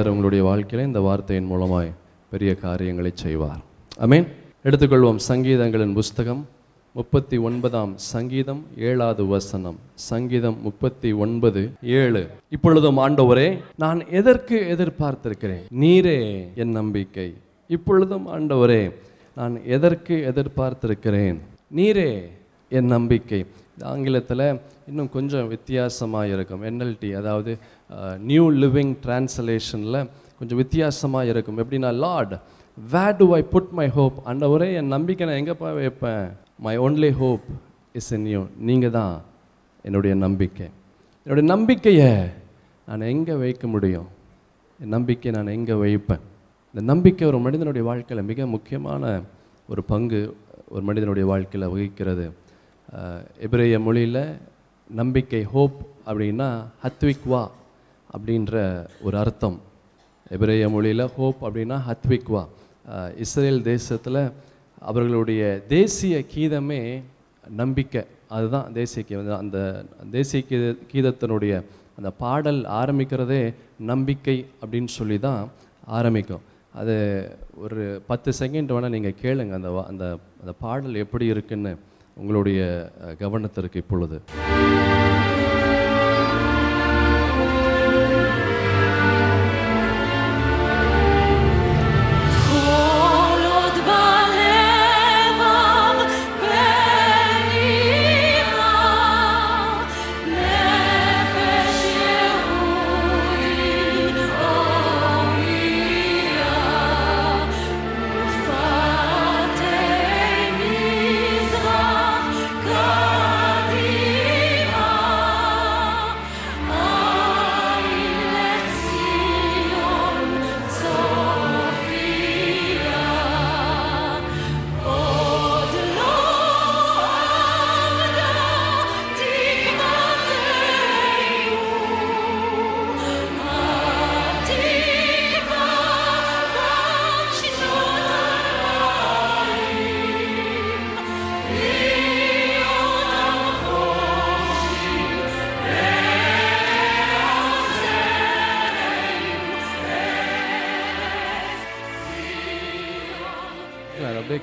[0.00, 1.92] கர்த்தர் உங்களுடைய வாழ்க்கையில் இந்த வார்த்தையின் மூலமாய்
[2.30, 3.58] பெரிய காரியங்களை செய்வார்.
[3.98, 4.26] ஆமென்.
[4.64, 6.46] எடுத்துக்கொள்வோம் சங்கீதங்களின் புஸ்தகம்
[6.92, 9.78] முப்பத்தி ஒன்பதாம் சங்கீதம் ஏழாவது வசனம்.
[9.94, 12.26] சங்கீதம் முப்பத்தி ஒன்பது ஏழு.
[12.48, 15.62] இப்பொழுதும் ஆண்டவரே நான் எதற்கு எதிர்பார்த்திருக்கிறேன்?
[15.80, 17.34] நீரே என் நம்பிக்கை.
[17.68, 18.92] இப்பொழுதும் ஆண்டவரே
[19.36, 21.36] நான் எதற்கு எதிர்பார்த்திருக்கிறேன்?
[21.76, 22.22] நீரே
[22.68, 23.46] என் நம்பிக்கை.
[23.82, 27.58] ஆங்கிலத்தில் இன்னும் கொஞ்சம் வித்தியாசமாக இருக்கும் என்எல்டி அதாவது
[28.30, 30.00] நியூ லிவிங் டிரான்ஸ்லேஷனில்
[30.38, 31.58] கொஞ்சம் வித்தியாசமாக இருக்கும்.
[31.62, 32.34] எப்படின்னா Lord
[32.94, 36.24] where do I put my hope ஆண்டவரே என் நம்பிக்கை நான் எங்கேப்பா வைப்பேன்?
[36.66, 37.46] My only hope
[38.00, 39.14] is in you நீங்கள் தான்
[39.86, 40.68] என்னுடைய நம்பிக்கை.
[41.26, 42.12] என்னுடைய நம்பிக்கையை
[42.88, 44.08] நான் எங்கே வைக்க முடியும்?
[44.82, 46.24] என் நம்பிக்கை நான் எங்கே வைப்பேன்?
[46.72, 49.04] இந்த நம்பிக்கை ஒரு மனிதனுடைய வாழ்க்கையில் மிக முக்கியமான
[49.70, 50.20] ஒரு பங்கு
[50.74, 52.26] ஒரு மனிதனுடைய வாழ்க்கையில் வகிக்கிறது.
[53.46, 54.22] எபிரேய மொழியில்
[54.90, 56.48] நம்பிக்கை ஹோப் அப்படின்னா
[56.84, 57.42] ஹத்விக்வா
[58.14, 58.54] அப்படின்ற
[59.06, 59.58] ஒரு அர்த்தம்.
[60.36, 62.42] எபிரேய மொழியில் ஹோப் அப்படின்னா ஹத்விக்வா
[63.24, 64.22] இஸ்ரேல் தேசத்தில்
[64.90, 65.42] அவர்களுடைய
[65.76, 66.80] தேசிய கீதமே
[67.60, 68.02] நம்பிக்கை.
[68.36, 69.40] அதுதான் தேசிய கீதம்.
[69.44, 69.58] அந்த
[70.16, 71.54] தேசிய கீத கீதத்தினுடைய
[71.98, 73.42] அந்த பாடல் ஆரம்பிக்கிறதே
[73.92, 75.42] நம்பிக்கை அப்படின்னு சொல்லி தான்
[75.98, 76.44] ஆரம்பிக்கும்.
[76.80, 76.96] அது
[77.64, 80.04] ஒரு பத்து செகண்ட் வேணால் நீங்கள் கேளுங்க அந்த அந்த
[80.42, 81.74] அந்த பாடல் எப்படி இருக்குன்னு
[82.20, 82.60] உங்களுடைய
[83.22, 84.18] கவனத்திற்கு இப்பொழுது.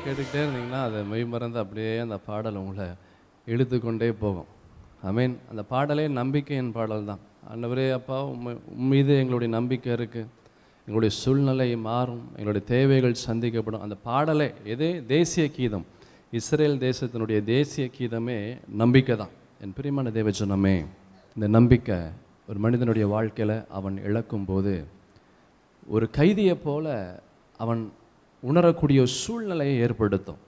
[0.08, 2.86] கேட்டுக்கிட்டே இருந்தீங்கன்னா அதை மெய் மறந்து அப்படியே அந்த பாடல் உங்களை
[3.54, 4.50] இழுத்துக்கொண்டே போகும்.
[5.08, 7.22] ஐ மீன் அந்த பாடலே நம்பிக்கையின் பாடல் தான்.
[7.52, 10.30] ஆண்டவரே அப்பா உண்மை உம் மீது எங்களுடைய நம்பிக்கை இருக்குது
[10.88, 12.24] எங்களுடைய சூழ்நிலை மாறும்.
[12.38, 13.84] எங்களுடைய தேவைகள் சந்திக்கப்படும்.
[13.86, 15.86] அந்த பாடலே எதே தேசிய கீதம்.
[16.40, 18.40] இஸ்ரேல் தேசத்தினுடைய தேசிய கீதமே
[18.82, 19.34] நம்பிக்கை தான்.
[19.64, 20.76] என் பிரியமான தேவஜனமே
[21.36, 22.00] இந்த நம்பிக்கை
[22.50, 24.74] ஒரு மனிதனுடைய வாழ்க்கையில் அவன் இழக்கும்போது
[25.96, 26.96] ஒரு கைதியைப் போல
[27.64, 27.82] அவன்
[28.44, 30.42] உணரக்கூடிய சூழ்நிலையை ஏற்படுத்தும்.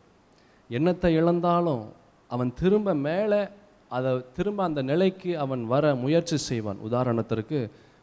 [0.69, 1.83] என்னத்தை இழந்தாலும்
[2.29, 3.41] அவன் திரும்ப மேலே
[3.97, 6.79] அதை திரும்ப அந்த நிலைக்கு அவன் வர முயற்சி செய்வான்.
[6.87, 7.59] உதாரணத்திற்கு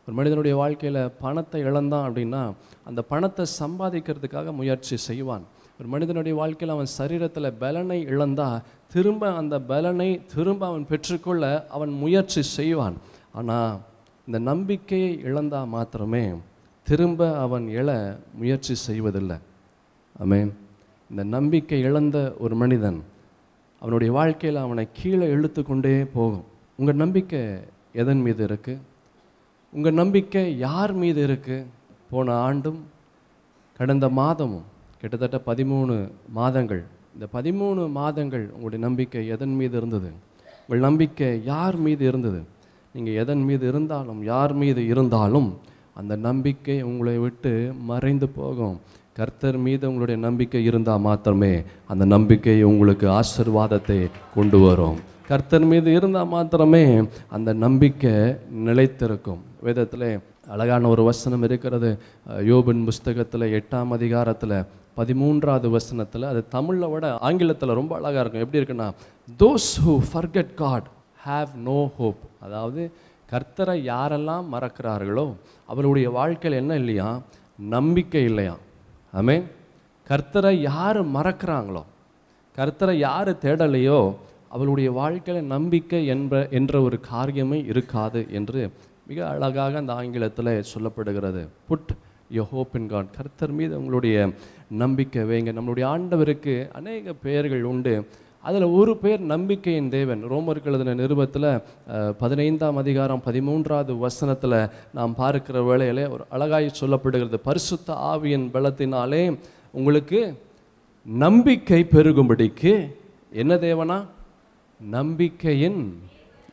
[0.09, 2.43] ஒரு மனிதனுடைய வாழ்க்கையில் பணத்தை இழந்தான் அப்படின்னா
[2.89, 5.45] அந்த பணத்தை சம்பாதிக்கிறதுக்காக முயற்சி செய்வான்.
[5.79, 8.49] ஒரு மனிதனுடைய வாழ்க்கையில் அவன் சரீரத்தில் பலனை இழந்தா
[8.93, 11.45] திரும்ப அந்த பலனை திரும்ப அவன் பெற்றுக்கொள்ள
[11.77, 12.97] அவன் முயற்சி செய்வான்.
[13.39, 13.73] ஆனால்
[14.27, 16.25] இந்த நம்பிக்கையை இழந்தால் மாத்திரமே
[16.87, 17.91] திரும்ப அவன் எழ
[18.41, 19.37] முயற்சி செய்வதில்லை.
[20.25, 20.51] அமேன்
[21.11, 22.99] இந்த நம்பிக்கை இழந்த ஒரு மனிதன்
[23.83, 26.45] அவனுடைய வாழ்க்கையில் அவனை கீழே இழுத்து கொண்டே போகும்.
[26.79, 27.41] உங்கள் நம்பிக்கை
[28.03, 28.83] எதன் மீது இருக்குது
[29.73, 31.67] உங்கள் நம்பிக்கை யார் மீது இருக்குது
[32.11, 32.81] போன ஆண்டும்
[33.79, 34.67] கடந்த மாதமும்
[35.01, 35.95] கிட்டத்தட்ட பதிமூணு
[36.39, 36.83] மாதங்கள்.
[37.15, 40.11] இந்த பதிமூணு மாதங்கள் உங்களுடைய நம்பிக்கை எதன் மீது இருந்தது?
[40.65, 42.41] உங்கள் நம்பிக்கை யார் மீது இருந்தது?
[42.95, 45.49] நீங்கள் எதன் மீது இருந்தாலும் யார் மீது இருந்தாலும்
[46.01, 47.53] அந்த நம்பிக்கை உங்களை விட்டு
[47.91, 48.77] மறைந்து போகும்.
[49.19, 51.53] கர்த்தர் மீது உங்களுடைய நம்பிக்கை இருந்தால் மாத்திரமே
[51.93, 53.97] அந்த நம்பிக்கை உங்களுக்கு ஆசிர்வாதத்தை
[54.35, 54.99] கொண்டு வரும்.
[55.29, 56.83] கர்த்தர் மீது இருந்தால் மாத்திரமே
[57.37, 58.13] அந்த நம்பிக்கை
[58.67, 59.41] நிலைத்திருக்கும்.
[59.67, 60.05] வேதத்தில்
[60.55, 61.91] அழகான ஒரு வசனம் இருக்கிறது.
[62.51, 64.57] யோபின் புஸ்தகத்தில் எட்டாம் அதிகாரத்தில்
[64.99, 66.29] பதிமூன்றாவது வசனத்தில்.
[66.33, 68.45] அது தமிழில் விட ஆங்கிலத்தில் ரொம்ப அழகாக இருக்கும்.
[68.45, 68.91] எப்படி இருக்குன்னா
[69.45, 70.89] those who forget God
[71.29, 72.83] have no hope அதாவது
[73.33, 75.27] கர்த்தரை யாரெல்லாம் மறக்கிறார்களோ
[75.73, 77.11] அவருடைய வாழ்க்கையில் என்ன இல்லையா?
[77.59, 78.55] நம்பிக்கை இல்லையா?
[79.19, 79.45] ஆமென்
[80.09, 81.83] கர்த்தரை யார் மறக்கிறாங்களோ
[82.57, 84.01] கர்த்தரை யார் தேடலையோ
[84.49, 88.71] அவளுடைய வாழ்க்கையில் நம்பிக்கை என்ற என்ற ஒரு காரியமே இருக்காது என்று
[89.07, 91.43] மிக அழகாக அந்த ஆங்கிலத்தில் சொல்லப்படுகிறது.
[91.69, 91.91] Put
[92.33, 94.17] your hope in God கர்த்தர் மீது உங்களுடைய
[94.83, 95.51] நம்பிக்கை வைங்க.
[95.59, 97.95] நம்மளுடைய ஆண்டவருக்கு அநேக பெயர்கள் உண்டு.
[98.43, 100.25] அதில் ஒரு பேர் நம்பிக்கையின் தேவன்.
[100.31, 101.63] ரோமருக்கு எழுதின நிருபத்தில்
[102.19, 104.57] பதினைந்தாம் அதிகாரம் பதிமூன்றாவது வசனத்தில்
[104.95, 107.37] நாம் பார்க்கிற வேளையிலே ஒரு அழகாய் சொல்லப்படுகிறது.
[107.49, 109.39] பரிசுத்த ஆவியின் பலத்தினாலே
[109.71, 110.21] உங்களுக்கு
[111.05, 112.73] நம்பிக்கை பெருகும்படிக்கு
[113.33, 113.99] என்ன தேவனா?
[114.81, 115.81] நம்பிக்கையின்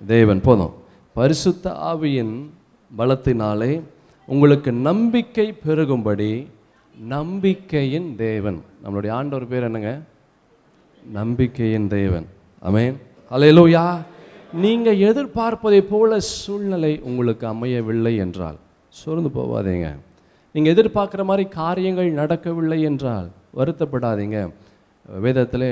[0.07, 0.41] தேவன்.
[0.41, 0.73] போதும்.
[1.13, 2.33] பரிசுத்த ஆவியின்
[2.97, 3.81] பலத்தினாலே
[4.25, 6.47] உங்களுக்கு நம்பிக்கை பெருகும்படி
[6.97, 8.59] நம்பிக்கையின் தேவன்.
[8.83, 9.93] நம்மளுடைய ஆண்டவர் பேர் என்னங்க?
[11.17, 12.27] நம்பிக்கையின் தேவன்.
[12.67, 12.95] அமேன்
[13.31, 13.85] அலையலோயா
[14.63, 18.57] நீங்கள் எதிர்பார்ப்பதை போல சூழ்நிலை உங்களுக்கு அமையவில்லை என்றால்
[18.99, 19.87] சோர்ந்து போகாதீங்க.
[20.55, 23.27] நீங்கள் எதிர்பார்க்குற மாதிரி காரியங்கள் நடக்கவில்லை என்றால்
[23.59, 24.37] வருத்தப்படாதீங்க.
[25.25, 25.69] வேதத்தில்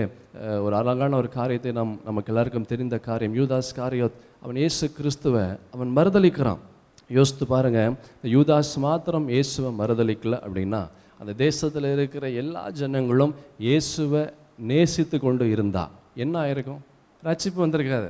[0.66, 5.45] ஒரு அழகான ஒரு காரியத்தை நம் நமக்கு எல்லாருக்கும் தெரிந்த காரியம் யூதாஸ் காரியோத் அவன் இயேசு கிறிஸ்துவை
[5.75, 6.62] அவன் மறுதளிக்கிறான்
[7.10, 7.80] யோசித்து பாருங்க
[8.16, 10.81] இந்த யூதாஸ் மாத்திரம் இயேசுவை மறுதளிக்கல அப்படின்னா
[11.22, 13.34] அந்த தேசத்தில் இருக்கிற எல்லா ஜனங்களும்
[13.68, 14.24] இயேசுவை
[14.69, 15.84] நேசித்து கொண்டு இருந்தா
[16.24, 16.81] என்ன ஆயிருக்கும்?
[17.28, 18.10] ரட்சிப்பு வந்திருக்காது.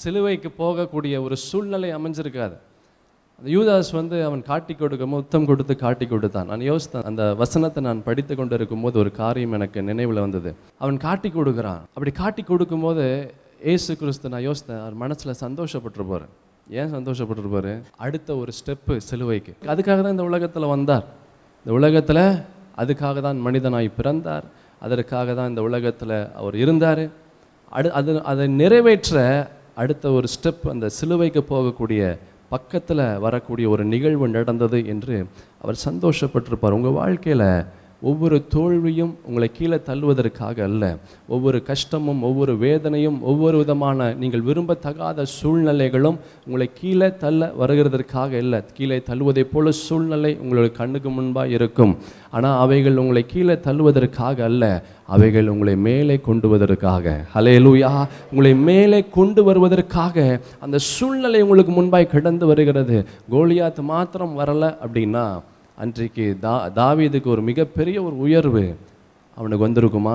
[0.00, 2.56] சிலுவைக்கு போகக்கூடிய ஒரு சூழ்நிலை அமைஞ்சிருக்காது.
[3.38, 6.48] அந்த யூதாஸ் வந்து அவன் காட்டி கொடுக்கும் உத்தம் கொடுத்து காட்டி கொடுத்தான்.
[6.50, 10.50] நான் யோசித்தேன் அந்த வசனத்தை நான் படித்து கொண்டு இருக்கும்போது ஒரு காரியம் எனக்கு நினைவில் வந்தது.
[10.82, 11.82] அவன் காட்டி கொடுக்குறான்.
[11.94, 13.04] அப்படி காட்டி கொடுக்கும்போது
[13.72, 16.26] ஏசு கிறிஸ்து நான் யோசித்தேன் அவர் மனசில் சந்தோஷப்பட்டிருப்பாரு.
[16.80, 17.72] ஏன் சந்தோஷப்பட்டிருப்பாரு?
[17.96, 19.54] அடுத்த ஒரு ஸ்டெப்பு சிலுவைக்கு.
[19.72, 21.06] அதுக்காக தான் இந்த உலகத்தில் வந்தார்.
[21.60, 22.24] இந்த உலகத்தில்
[22.82, 24.44] அதுக்காக தான் மனிதனாய் பிறந்தார்.
[24.80, 27.04] அதற்காக தான் இந்த உலகத்தில் அவர் இருந்தார்.
[27.76, 29.16] அடு அது அதை நிறைவேற்ற
[29.82, 32.02] அடுத்த ஒரு ஸ்டெப் அந்த சிலுவைக்கு போகக்கூடிய
[32.48, 35.16] பக்கத்தில் வரக்கூடிய ஒரு நிகழ்வு நடந்தது என்று
[35.62, 36.76] அவர் சந்தோஷப்பட்டிருப்பார்.
[36.78, 37.48] உங்கள் வாழ்க்கையில்
[38.00, 40.96] ஒவ்வொரு தோல்வியும் உங்களை கீழே தள்ளுவதற்காக அல்ல.
[41.28, 48.60] ஒவ்வொரு கஷ்டமும் ஒவ்வொரு வேதனையும் ஒவ்வொரு விதமான நீங்கள் விரும்பத்தகாத சூழ்நிலைகளும் உங்களை கீழே தள்ள வருகிறதற்காக இல்லை.
[48.74, 51.96] கீழே தள்ளுவதைப் போல சூழ்நிலை உங்களுடைய கண்ணுக்கு முன்பாக இருக்கும்.
[52.30, 54.84] ஆனால் அவைகள் உங்களை கீழே தள்ளுவதற்காக அல்ல.
[55.06, 57.24] அவைகள் உங்களை மேலே கொண்டு வருவதற்காக.
[57.34, 63.06] ஹலேலூயா உங்களை மேலே கொண்டு வருவதற்காக அந்த சூழ்நிலை உங்களுக்கு முன்பாய் கடந்து வருகிறது.
[63.30, 65.42] கோலியாத் மாத்திரம் வரலை அப்படின்னா
[65.82, 68.62] அன்றைக்கு தா தாவீதுக்கு ஒரு மிகப்பெரிய ஒரு உயர்வு
[69.36, 70.14] அவனுக்கு வந்திருக்குமா?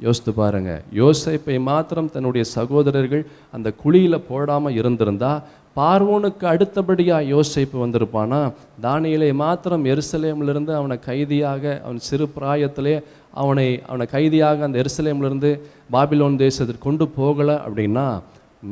[0.00, 0.72] யோசித்து பாருங்க.
[1.00, 3.24] யோசிப்பை மாத்திரம் தன்னுடைய சகோதரர்கள்
[3.56, 5.32] அந்த குழியில் போடாமல் இருந்திருந்தா
[5.78, 8.40] பார்வோனுக்கு அடுத்தபடியாக யோசிப்பு வந்திருப்பானா?
[8.86, 12.94] தானியலை மாத்திரம் எருசலேமிலிருந்து அவனை கைதியாக அவன் சிறு பிராயத்திலே
[13.42, 15.52] அவனை அவனை கைதியாக அந்த எருசலேமிலிருந்து
[15.92, 18.08] பாபிலோன் தேசத்திற்கு கொண்டு போகலை அப்படின்னா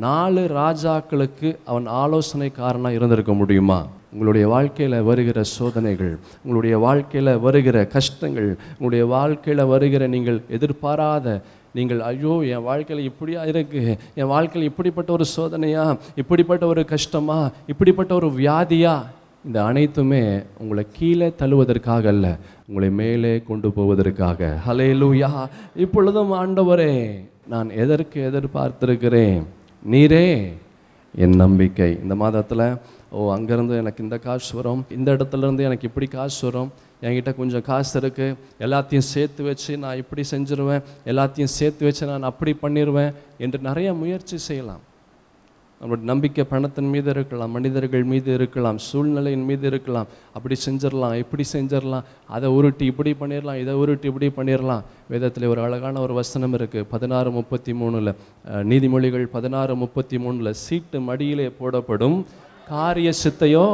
[0.07, 3.81] நாலு ராஜாக்களுக்கு அவன் ஆலோசனைக்காரனாக இருந்திருக்க முடியுமா?
[4.13, 6.13] உங்களுடைய வாழ்க்கையில் வருகிற சோதனைகள்
[6.43, 11.41] உங்களுடைய வாழ்க்கையில் வருகிற கஷ்டங்கள் உங்களுடைய வாழ்க்கையில் வருகிற நீங்கள் எதிர்பாராத
[11.73, 13.97] நீங்கள் ஐயோ என் வாழ்க்கையில் இப்படியா இருக்கு?
[14.15, 15.97] என் வாழ்க்கையில் இப்படிப்பட்ட ஒரு சோதனையா?
[16.15, 17.51] இப்படிப்பட்ட ஒரு கஷ்டமா?
[17.67, 18.95] இப்படிப்பட்ட ஒரு வியாதியா?
[19.45, 20.23] இந்த அனைத்துமே
[20.59, 24.57] உங்களை கீழே தள்ளுவதற்காக அல்ல உங்களை மேலே கொண்டு போவதற்காக.
[24.67, 25.29] ஹலேலூயா
[25.75, 26.95] இப்பொழுதும் ஆண்டவரே
[27.47, 29.43] நான் எதற்கு எதிர்பார்த்திருக்கிறேன்?
[29.91, 30.27] நீரே
[31.15, 31.91] என் நம்பிக்கை.
[32.01, 32.65] இந்த மாதத்தில்
[33.17, 34.81] ஓ அங்கேருந்து எனக்கு இந்த காசு வரும்.
[34.97, 36.69] இந்த இடத்துல இருந்து எனக்கு இப்படி காசு வரும்.
[37.05, 38.35] என்கிட்ட கொஞ்சம் காசு இருக்குது
[38.65, 40.83] எல்லாத்தையும் சேர்த்து வச்சு நான் இப்படி செஞ்சிருவேன்.
[41.11, 43.11] எல்லாத்தையும் சேர்த்து வச்சு நான் அப்படி பண்ணிடுவேன்
[43.45, 44.83] என்று நிறைய முயற்சி செய்யலாம்.
[45.81, 50.07] நம்மளுடைய நம்பிக்கை பணத்தின் மீது இருக்கலாம் மனிதர்கள் மீது இருக்கலாம் சூழ்நிலையின் மீது இருக்கலாம்.
[50.37, 56.01] அப்படி செஞ்சிடலாம் இப்படி செஞ்சிடலாம் அதை உருட்டி இப்படி பண்ணிடலாம் இதை உருட்டி இப்படி பண்ணிடலாம் வேதத்தில் ஒரு அழகான
[56.05, 58.13] ஒரு வசனம் இருக்குது பதினாறு முப்பத்தி மூணில்.
[58.71, 62.19] நீதிமொழிகள் பதினாறு முப்பத்தி மூணில் சீட்டு மடியிலே போடப்படும்.
[62.71, 63.67] காரிய சித்தையோ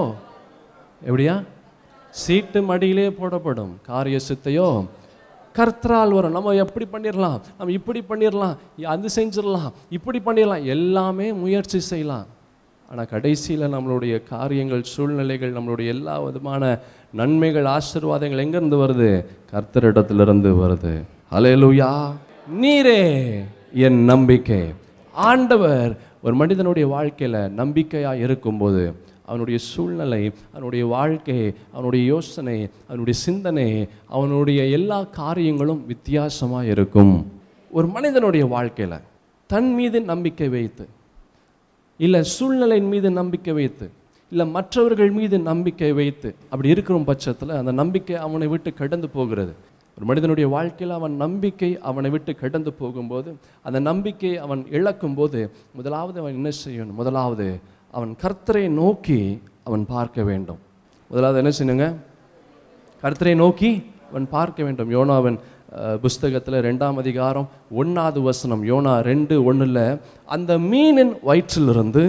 [1.07, 1.35] எப்படியா?
[2.23, 4.67] சீட்டு மடியிலே போடப்படும் காரிய சித்தையோ
[5.57, 6.35] கர்த்தரால் வரும்.
[6.35, 8.55] நம்ம எப்படி பண்ணிடலாம் நம்ம இப்படி பண்ணிடலாம்
[8.93, 12.27] அது செஞ்சிடலாம் இப்படி பண்ணிடலாம் எல்லாமே முயற்சி செய்யலாம்.
[12.89, 16.63] ஆனால் கடைசியில் நம்மளுடைய காரியங்கள் சூழ்நிலைகள் நம்மளுடைய எல்லா விதமான
[17.19, 19.11] நன்மைகள் ஆசீர்வாதங்கள் எங்கேருந்து வருது?
[19.53, 20.93] கர்த்தரிடத்திலிருந்து வருது.
[21.35, 21.91] அலையலுயா
[22.63, 23.03] நீரே
[23.85, 24.63] என் நம்பிக்கை.
[25.13, 25.91] ஆண்டவர்
[26.25, 28.93] ஒரு மனிதனுடைய வாழ்க்கையில் நம்பிக்கையாக இருக்கும்போது
[29.25, 37.13] அவனுடைய சூழ்நிலை அவனுடைய வாழ்க்கை அவனுடைய யோசனை அவனுடைய சிந்தனை அவனுடைய எல்லா காரியங்களும் வித்தியாசமாக இருக்கும்.
[37.71, 38.97] ஒரு மனிதனுடைய வாழ்க்கையில்
[39.47, 40.87] தன் மீது நம்பிக்கை வைத்து
[41.97, 43.91] இல்லை சூழ்நிலையின் மீது நம்பிக்கை வைத்து
[44.29, 49.55] இல்லை மற்றவர்கள் மீது நம்பிக்கை வைத்து அப்படி இருக்கிற பட்சத்தில் அந்த நம்பிக்கை அவனை விட்டு கடந்து போகிறது.
[49.97, 53.29] ஒரு மனிதனுடைய வாழ்க்கையில் அவன் நம்பிக்கை அவனை விட்டு கடந்து போகும்போது
[53.67, 55.39] அந்த நம்பிக்கையை அவன் இழக்கும் போது
[55.77, 56.97] முதலாவது அவன் என்ன செய்யணும்?
[57.01, 57.47] முதலாவது
[57.97, 59.19] அவன் கர்த்தரை நோக்கி
[59.67, 60.59] அவன் பார்க்க வேண்டும்.
[61.11, 61.87] முதலாவது என்ன செய்யணுங்க?
[63.03, 63.71] கர்த்தரை நோக்கி
[64.09, 64.91] அவன் பார்க்க வேண்டும்.
[64.95, 65.37] யோனாவன்
[66.03, 67.47] புஸ்தகத்தில் ரெண்டாம் அதிகாரம்
[67.81, 69.81] ஒன்றாவது வசனம் யோனா ரெண்டு ஒன்றில்
[70.35, 72.03] அந்த மீனின் வயிற்றிலிருந்து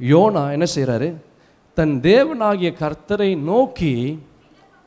[0.00, 1.08] யோனா என்ன செய்கிறாரு
[1.78, 3.92] தன் தேவனாகிய கர்த்தரை நோக்கி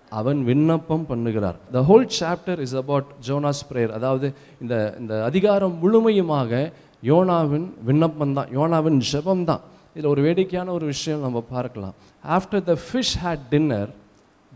[0.09, 1.57] அவன் விண்ணப்பம் பண்ணுகிறார்.
[1.71, 6.71] The whole chapter is about Jonah's prayer அதாவது இந்த இந்த அதிகாரம் முழுமையுமாக
[7.03, 9.61] யோனாவின் விண்ணப்பம் தான் யோனாவின் ஜெபம் தான்.
[9.93, 11.93] இதில் ஒரு வேடிக்கையான ஒரு விஷயம் நம்ம பார்க்கலாம்.
[12.23, 13.89] After the fish had dinner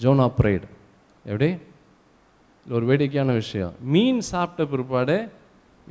[0.02, 0.64] Jonah prayed.
[1.26, 1.50] எப்படி?
[2.66, 3.74] இது ஒரு வேடிக்கையான விஷயம்.
[3.80, 5.30] மீன் சாப்பிட்ட பிற்பாடு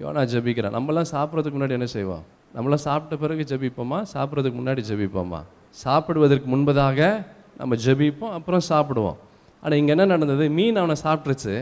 [0.02, 2.22] யோனா ஜெபிக்கிறான் நம்மலாம் சாப்பிட்றதுக்கு முன்னாடி என்ன செய்வோம்?
[2.56, 3.98] நம்மளாம் சாப்பிட்ட பிறகு ஜபிப்போமா?
[4.14, 5.42] சாப்பிட்றதுக்கு முன்னாடி ஜபிப்போமா?
[5.70, 7.24] சாப்பிடுவதற்கு முன்பதாக
[7.58, 9.18] நம்ம ஜெபிப்போம் அப்புறம் சாப்பிடுவோம்.
[9.62, 10.44] ஆனால் இங்கே என்ன நடந்தது?
[10.58, 11.54] மீன் அவனை சாப்பிட்ருச்சு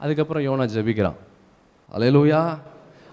[0.00, 1.18] அதுக்கப்புறம் யோனா ஜபிக்கிறான்.
[1.96, 2.42] அலையலூயா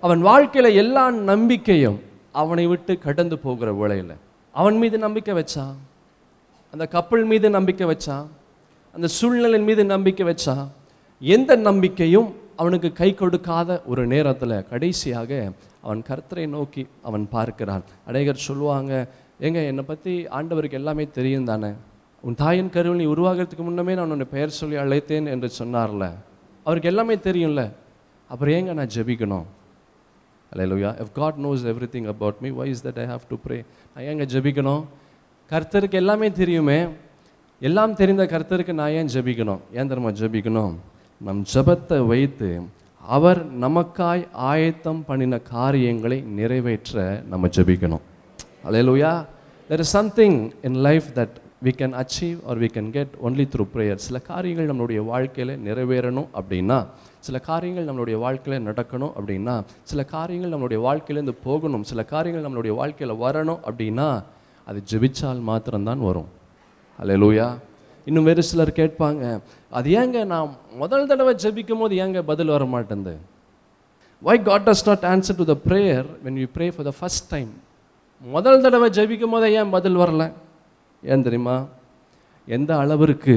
[0.03, 1.97] அவன் வாழ்க்கையில் எல்லா நம்பிக்கையும்
[2.41, 4.15] அவனை விட்டு கடந்து போகிற வேளையில்
[4.55, 5.75] அவன் மீது நம்பிக்கை வச்சான்
[6.73, 8.25] அந்த கப்பல் மீது நம்பிக்கை வச்சான்
[8.95, 10.65] அந்த சூழ்நிலையின் மீது நம்பிக்கை வச்சான்
[11.21, 12.29] எந்த நம்பிக்கையும்
[12.61, 15.31] அவனுக்கு கை கொடுக்காத ஒரு நேரத்தில் கடைசியாக
[15.85, 17.83] அவன் கர்த்தரை நோக்கி அவன் பார்க்கிறான்.
[18.09, 18.91] அநேகர் சொல்லுவாங்க
[19.45, 21.71] ஏங்க என்னை பற்றி ஆண்டவருக்கு எல்லாமே தெரியும் தானே?
[22.25, 26.05] உன் தாயின் கருவில் நீ உருவாகிறதுக்கு முன்னமே நான் உன்னை பெயர் சொல்லி அழைத்தேன் என்று சொன்னார்ல.
[26.63, 27.63] அவருக்கு எல்லாமே தெரியும்ல.
[28.27, 29.45] அப்புறம் ஏங்க நான் ஜெபிக்கணும்?
[30.51, 31.65] If God knows
[31.95, 33.57] everything about me why is that I have to pray
[33.95, 34.83] நான் ஏங்க ஜெபிக்கணும்?
[35.49, 36.79] கர்த்தருக்கு எல்லாமே தெரியுமே.
[37.59, 39.61] எல்லாம் தெரிந்த கர்த்தருக்கு நான் ஏன் ஜெபிக்கணும்?
[39.73, 40.73] ஏன் தருமா ஜெபிக்கணும்?
[41.27, 42.61] நம் ஜெபத்தை வைத்து
[43.17, 48.03] அவர் நமக்காய் ஆயத்தம் பண்ணின காரியங்களை நிறைவேற்ற நம்ம ஜெபிக்கணும்.
[48.65, 49.13] Hallelujah
[49.69, 53.65] there is something in life that we can achieve or we can get only through
[53.73, 56.77] prayer சில காரியங்கள் நம்மளுடைய வாழ்க்கையில் நிறைவேறணும் அப்படின்னா
[57.19, 63.15] சில காரியங்கள் நம்மளுடைய வாழ்க்கையில் நடக்கணும் அப்படின்னா சில காரியங்கள் நம்மளுடைய வாழ்க்கையிலேருந்து போகணும் சில காரியங்கள் நம்மளுடைய வாழ்க்கையில்
[63.15, 64.07] வரணும் அப்படின்னா
[64.67, 66.29] அது ஜெபிச்சால் மாத்திரம்தான் வரும்.
[66.99, 67.47] அல்லேலூயா
[68.07, 69.23] இன்னும் வேறு சிலர் கேட்பாங்க
[69.71, 73.13] அது ஏங்க நான் முதல் தடவை ஜெபிக்கும் போது ஏங்க பதில் வர மாட்டேங்குது
[74.21, 77.51] why God does not answer to the prayer when you pray for the first time
[78.21, 80.27] முதல் தடவை ஜெபிக்கும் போதே ஏன் பதில் வரலை?
[81.11, 81.55] ஏன் தெரியுமா?
[82.47, 83.35] எந்த அளவிற்கு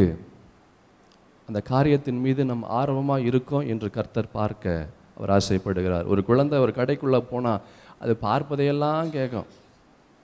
[1.48, 6.06] அந்த காரியத்தின் மீது நம் ஆர்வமாக இருக்கோம் என்று கர்த்தர் பார்க்க அவர் ஆசைப்படுகிறார்.
[6.12, 7.60] ஒரு குழந்தை ஒரு கடைக்குள்ளே போனால்
[8.02, 9.46] அது பார்ப்பதையெல்லாம் கேட்கும்.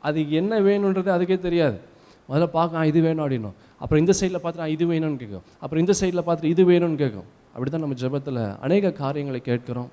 [0.09, 1.79] அது என்ன வேணுன்றது அதுக்கே தெரியாது.
[2.29, 3.57] முதல்ல பார்க்க இது வேணும் அப்படின்னும்.
[3.83, 5.47] அப்புறம் இந்த சைடில் பார்த்துட்டு இது வேணும்னு கேட்கும்.
[5.63, 7.29] அப்புறம் இந்த சைடில் பார்த்துட்டு இது வேணும்னு கேட்கும்.
[7.55, 9.91] அப்படி தான் நம்ம ஜெபத்தில் அநேக காரியங்களை கேட்குறோம்.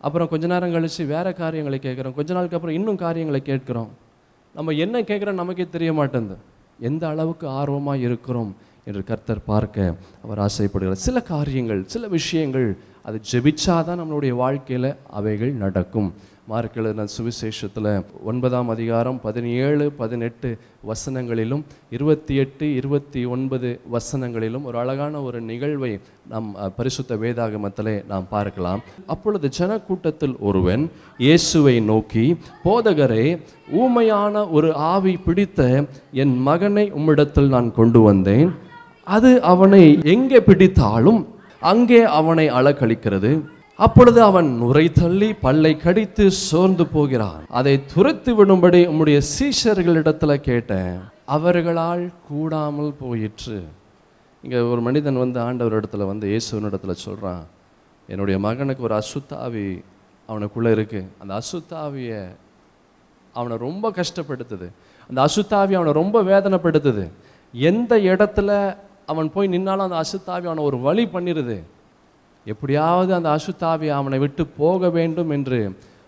[0.00, 2.14] அப்புறம் கொஞ்ச நேரம் கழித்து வேறு காரியங்களை கேட்குறோம்.
[2.18, 3.90] கொஞ்ச நாளுக்கு அப்புறம் இன்னும் காரியங்களை கேட்குறோம்.
[4.54, 6.36] நம்ம என்ன கேட்குறோம் நமக்கே தெரிய மாட்டேங்குது
[6.78, 8.50] எந்த அளவுக்கு ஆர்வமாக இருக்கிறோம்
[8.84, 9.94] என்று கர்த்தர் பார்க்க
[10.24, 11.02] அவர் ஆசைப்படுகிறார்.
[11.06, 16.14] சில காரியங்கள் சில விஷயங்கள் அது ஜெபிச்சாதான் நம்மளுடைய வாழ்க்கையில் அவைகள் நடக்கும்.
[16.50, 17.88] மார்க் எழுதின சுவிசேஷத்தில்
[18.30, 20.48] ஒன்பதாம் அதிகாரம் பதினேழு பதினெட்டு
[20.90, 21.62] வசனங்களிலும்
[21.96, 25.92] இருபத்தி எட்டு இருபத்தி ஒன்பது வசனங்களிலும் ஒரு அழகான ஒரு நிகழ்வை
[26.32, 28.82] நாம் பரிசுத்த வேதாகமத்திலே நாம் பார்க்கலாம்.
[29.06, 30.84] அப்பொழுது ஜனக்கூட்டத்தில் ஒருவன்
[31.26, 32.26] இயேசுவை நோக்கி
[32.64, 33.28] போதகரே
[33.84, 35.86] ஊமையான ஒரு ஆவி பிடித்த
[36.24, 38.52] என் மகனை உம்மிடத்தில் நான் கொண்டு வந்தேன்.
[39.06, 39.84] அது அவனை
[40.16, 41.22] எங்கே பிடித்தாலும்
[41.72, 43.32] அங்கே அவனை அலக்களிக்கிறது
[43.78, 47.40] அப்பொழுது அவன் உரை தள்ளி பல்லை கடித்து சோர்ந்து போகிறான்.
[47.58, 50.92] அதை துரத்து விடும்படி உம்முடைய சீஷர்களிடத்துல கேட்டேன்.
[51.36, 53.58] அவர்களால் கூடாமல் போயிற்று.
[54.44, 57.42] இங்கே ஒரு மனிதன் வந்து ஆண்டவர் இடத்துல வந்து இயேசுவின் இடத்துல சொல்கிறான்
[58.08, 59.66] என்னுடைய மகனுக்கு ஒரு அசுத்தாவி
[60.28, 62.22] அவனுக்குள்ளே இருக்குது அந்த அசுத்தாவியை
[63.34, 64.66] அவனை ரொம்ப கஷ்டப்படுத்துது.
[65.10, 67.04] அந்த அசுத்தாவி அவனை ரொம்ப வேதனைப்படுத்துது.
[67.54, 68.50] எந்த இடத்துல
[69.06, 71.56] அவன் போய் நின்னாலும் அந்த அசுத்தாவி அவனை ஒரு வழி பண்ணிடுது
[72.46, 75.60] எப்படியாவது அந்த அசுத்தாவி அவனை விட்டு போக வேண்டும் என்று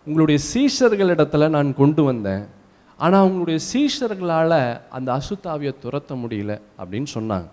[0.07, 2.45] உங்களுடைய சீஷர்களிடத்தில் நான் கொண்டு வந்தேன்.
[2.99, 4.59] ஆனால் உங்களுடைய சீஷர்களால்
[4.97, 7.49] அந்த அசுத்தாவியை துரத்த முடியல அப்படின்னு சொன்னாங்க.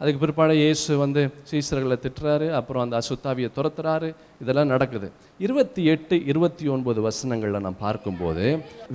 [0.00, 4.08] அதுக்கு பிற்பாடு இயேசு வந்து சீஷர்களை திட்டுறாரு அப்புறம் அந்த அசுத்தாவியை துரத்துறாரு.
[4.42, 5.08] இதெல்லாம் நடக்குது.
[5.46, 8.46] இருபத்தி எட்டு இருபத்தி ஒன்பது வசனங்களில் நான் பார்க்கும்போது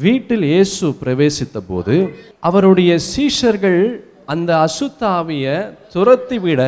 [0.05, 1.95] வீட்டில் இயேசு பிரவேசித்த போது
[2.50, 3.81] அவருடைய சீஷர்கள்
[4.33, 5.55] அந்த அசுத்தாவியை
[5.93, 6.61] துரத்தி விட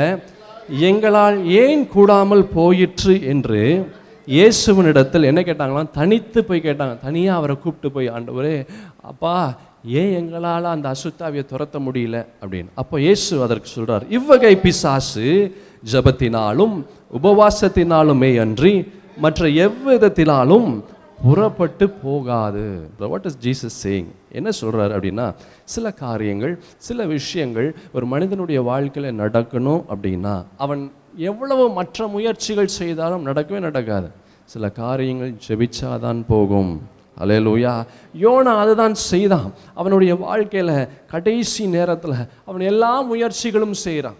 [0.69, 3.85] எங்களால் ஏன் கூடாமல் போயிற்று என்று
[4.27, 5.91] இயேசுவினிடத்தில் என்ன கேட்டாங்களாம்?
[5.91, 6.99] தனித்து போய் கேட்டாங்க.
[6.99, 8.65] தனியாக அவரை கூப்பிட்டு போய் ஆண்டவரே
[9.01, 9.53] அப்பா
[9.85, 12.25] ஏன் எங்களால் அந்த அசுத்தாவியை துரத்த முடியல?
[12.41, 12.67] அப்படின்னு.
[12.73, 15.55] அப்போ இயேசு அதற்கு சொல்கிறார் இவ்வகை பிசாசு
[15.91, 16.83] ஜபத்தினாலும்
[17.23, 20.83] உபவாசத்தினாலுமே அன்றி மற்ற எவ்விதத்தினாலும்
[21.21, 22.89] புறப்பட்டு போகாது.
[22.99, 29.83] வாட் இஸ் ஜீசஸ் சேயிங் என்ன சொல்கிறாரு அப்படின்னா சில காரியங்கள் சில விஷயங்கள் ஒரு மனிதனுடைய வாழ்க்கையில் நடக்கணும்
[29.93, 34.11] அப்படின்னா அவன் எவ்வளவு மற்ற முயற்சிகள் செய்தாலும் நடக்கவே நடக்காது.
[34.45, 36.81] சில காரியங்கள் ஜெபிச்சாதான் போகும்.
[37.19, 37.85] அலையலூயா
[38.21, 39.53] யோனா அதுதான் செய்தான்.
[39.73, 42.15] அவனுடைய வாழ்க்கையில் கடைசி நேரத்தில்
[42.45, 44.19] அவன் எல்லா முயற்சிகளும் செய்கிறான்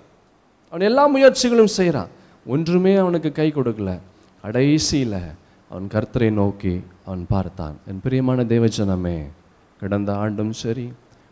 [0.70, 2.08] அவன் எல்லா முயற்சிகளும் செய்கிறான்
[2.46, 4.00] ஒன்றுமே அவனுக்கு கை கொடுக்கல.
[4.42, 5.20] கடைசியில்
[5.74, 6.74] அவன் கர்த்தரை நோக்கி
[7.06, 7.76] அவன் பார்த்தான்.
[7.90, 9.18] என் பிரியமான தேவஜனமே
[9.80, 10.86] கடந்த ஆண்டும் சரி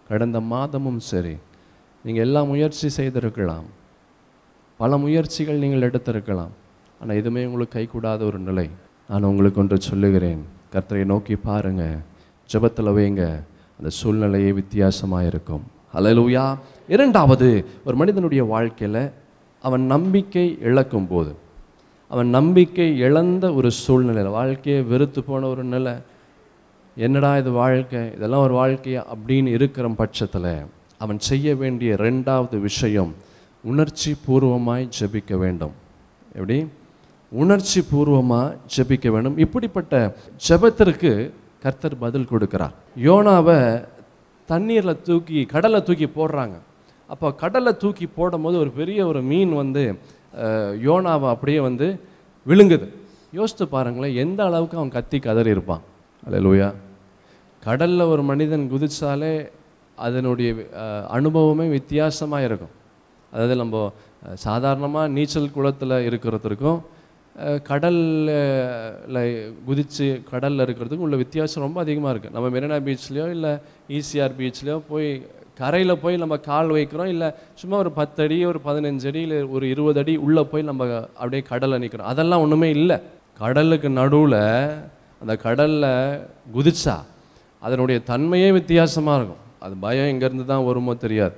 [0.07, 1.33] கடந்த மாதமும் சரி
[2.05, 3.67] நீங்கள் எல்லா முயற்சி செய்திருக்கலாம்.
[4.79, 6.53] பல முயற்சிகள் நீங்கள் எடுத்திருக்கலாம்.
[7.01, 8.65] ஆனால் எதுவுமே உங்களுக்கு கைகூடாத ஒரு நிலை.
[9.09, 10.41] நான் உங்களுக்கு ஒன்று சொல்லுகிறேன்.
[10.73, 11.83] கர்த்தரை நோக்கி பாருங்க.
[12.49, 13.23] ஜெபத்தில் வைங்க.
[13.77, 15.63] அந்த சூழ்நிலையே வித்தியாசமாக இருக்கும்.
[15.93, 16.45] அலலூயா
[16.87, 17.47] இரண்டாவது
[17.85, 19.03] ஒரு மனிதனுடைய வாழ்க்கையில்
[19.67, 21.31] அவன் நம்பிக்கை இழக்கும் போது
[22.11, 25.93] அவன் நம்பிக்கை இழந்த ஒரு சூழ்நிலையில் வாழ்க்கையை வெறுத்து போன ஒரு நிலை.
[26.95, 28.11] என்னடா இது வாழ்க்கை?
[28.15, 29.03] இதெல்லாம் ஒரு வாழ்க்கையா?
[29.13, 30.65] அப்படின்னு இருக்கிற பட்சத்தில்
[30.97, 33.15] அவன் செய்ய வேண்டிய ரெண்டாவது விஷயம்
[33.63, 35.71] உணர்ச்சி பூர்வமாய் ஜெபிக்க வேண்டும்.
[36.33, 36.67] எப்படி?
[37.29, 39.37] உணர்ச்சி பூர்வமாக ஜெபிக்க வேண்டும்.
[39.37, 40.15] இப்படிப்பட்ட
[40.49, 42.73] ஜெபத்திற்கு கர்த்தர் பதில் கொடுக்குறார்.
[43.03, 43.87] யோனாவை
[44.45, 46.59] தண்ணீரில் தூக்கி கடலை தூக்கி போடுறாங்க.
[47.07, 49.97] அப்போ கடலை தூக்கி போடும்போது ஒரு பெரிய ஒரு மீன் வந்து
[50.87, 51.87] யோனாவை அப்படியே வந்து
[52.45, 52.87] விழுங்குது.
[53.39, 55.83] யோசித்து பாருங்களேன் எந்த அளவுக்கு அவன் கத்தி கதறி இருப்பான்.
[56.27, 56.69] அல்லேலூயா
[57.63, 59.33] கடலில் ஒரு மனிதன் குதிச்சாலே
[60.05, 60.49] அதனுடைய
[61.17, 62.73] அனுபவமே வித்தியாசமாக இருக்கும்.
[63.33, 63.75] அதாவது நம்ம
[64.45, 66.79] சாதாரணமாக நீச்சல் குளத்தில் இருக்கிறதுக்கும்
[67.69, 68.31] கடலில்
[69.67, 73.53] குதித்து கடலில் இருக்கிறதுக்கும் உள்ள வித்தியாசம் ரொம்ப அதிகமாக இருக்குது நம்ம மெரினா பீச்லேயோ இல்லை
[73.97, 75.09] ஈசிஆர் பீச்லேயோ போய்
[75.61, 77.29] கரையில் போய் நம்ம கால் வைக்கிறோம் இல்லை
[77.61, 80.83] சும்மா ஒரு பத்தடி ஒரு பதினஞ்சு அடி இல்லை ஒரு இருபது அடி உள்ளே போய் நம்ம
[81.21, 82.97] அப்படியே கடலில் நிற்கிறோம் அதெல்லாம் ஒன்றுமே இல்லை.
[83.41, 84.41] கடலுக்கு நடுவில்
[85.21, 85.91] அந்த கடலில்
[86.55, 86.95] குதிச்சா
[87.61, 89.41] அதனுடைய தன்மையே வித்தியாசமாக இருக்கும்.
[89.65, 91.35] அது பயம் எங்கேருந்து தான் வருமோ தெரியாது.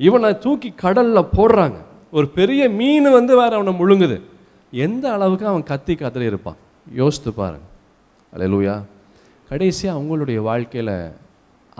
[0.00, 1.78] இவனை தூக்கி கடலில் போடுறாங்க.
[2.16, 4.16] ஒரு பெரிய மீன் வந்து வேறு அவனை முழுங்குது.
[4.86, 6.58] எந்த அளவுக்கு அவன் கத்தி கதறி இருப்பான்?
[7.00, 7.66] யோசித்து பாருங்க.
[8.34, 8.74] அலையலூயா
[9.50, 10.94] கடைசியாக அவங்களுடைய வாழ்க்கையில்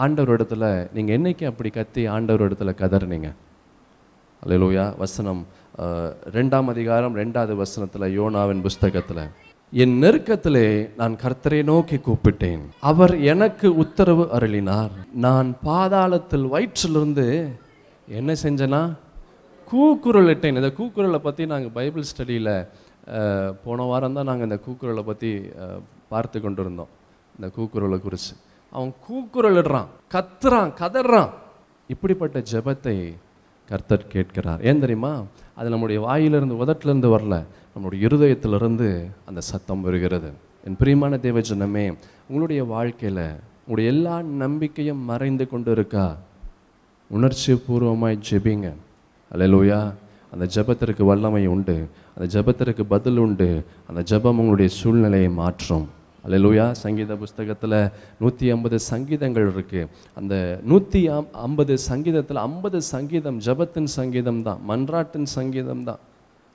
[0.03, 0.65] ஆண்டவர் இடத்துல
[0.97, 3.31] நீங்கள் என்னைக்கு அப்படி கத்தி ஆண்டவர் இடத்துல கதறினீங்க?
[4.43, 5.41] அல்லேலூயா வசனம்
[6.37, 9.25] ரெண்டாம் அதிகாரம் ரெண்டாவது வசனத்தில் யோனாவின் புஸ்தகத்தில்
[9.83, 10.67] என் நெருக்கத்திலே
[11.01, 12.63] நான் கர்த்தரை நோக்கி கூப்பிட்டேன்.
[12.91, 14.95] அவர் எனக்கு உத்தரவு அருளினார்.
[15.27, 17.27] நான் பாதாளத்தில் வயிற்றிலிருந்து
[18.19, 18.83] என்ன செஞ்சேனா
[19.73, 20.59] கூக்குரல் இட்டேன்.
[20.61, 22.55] இந்த கூக்குரலை பற்றி நாங்கள் பைபிள் ஸ்டடியில்
[23.65, 25.31] போன வாரம் தான் நாங்கள் இந்த கூக்குரலை பற்றி
[26.13, 26.91] பார்த்து கொண்டு இருந்தோம்
[27.37, 28.35] இந்த கூக்குரலை குறித்து
[28.73, 29.89] அவன் கூக்குரல் இடுறான்.
[30.15, 31.31] கத்துறான் கதறான்.
[31.89, 33.17] இப்படிப்பட்ட ஜெபத்தை
[33.69, 34.65] கர்த்தர் கேட்கிறார்.
[34.65, 35.23] ஏன் தெரியுமா?
[35.55, 37.45] அது நம்முடைய வாயிலிருந்து உதட்டிலிருந்து வரல.
[37.75, 40.33] நம்முடைய இருதயத்திலிருந்து அந்த சத்தம் வருகிறது.
[40.65, 41.97] என் பிரியமான தேவஜனமே
[42.29, 43.35] உங்களுடைய வாழ்க்கையில்
[43.67, 46.17] உங்களுடைய எல்லா நம்பிக்கையும் மறைந்து கொண்டு இருக்கா
[47.09, 48.73] உணர்ச்சி பூர்வமாய் ஜெபிங்க.
[49.33, 49.95] அல்லேலூயா.
[50.33, 51.89] அந்த ஜெபத்திற்கு வல்லமை உண்டு.
[52.19, 53.65] அந்த ஜெபத்திற்கு பதில் உண்டு.
[53.87, 55.89] அந்த ஜெபம் உங்களுடைய சூழ்நிலையை மாற்றும்.
[56.25, 57.79] அல்லேலூயா சங்கீத புஸ்தகத்தில்
[58.23, 59.89] நூற்றி ஐம்பது சங்கீதங்கள் இருக்குது
[60.21, 60.35] அந்த
[60.71, 61.01] நூற்றி
[61.47, 66.01] ஐம்பது சங்கீதத்தில் ஐம்பது சங்கீதம் ஜெபத்தின் சங்கீதம் தான் மன்றாட்டின் சங்கீதம் தான்.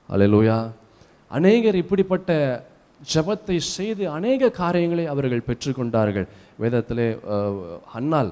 [0.08, 0.58] அல்லேலூயா
[1.30, 2.32] அநேகர் இப்படிப்பட்ட
[3.12, 6.26] ஜெபத்தை செய்து அநேக காரியங்களை அவர்கள் பெற்றுக்கொண்டார்கள்.
[6.62, 7.08] வேதத்திலே
[7.98, 8.30] அன்னால்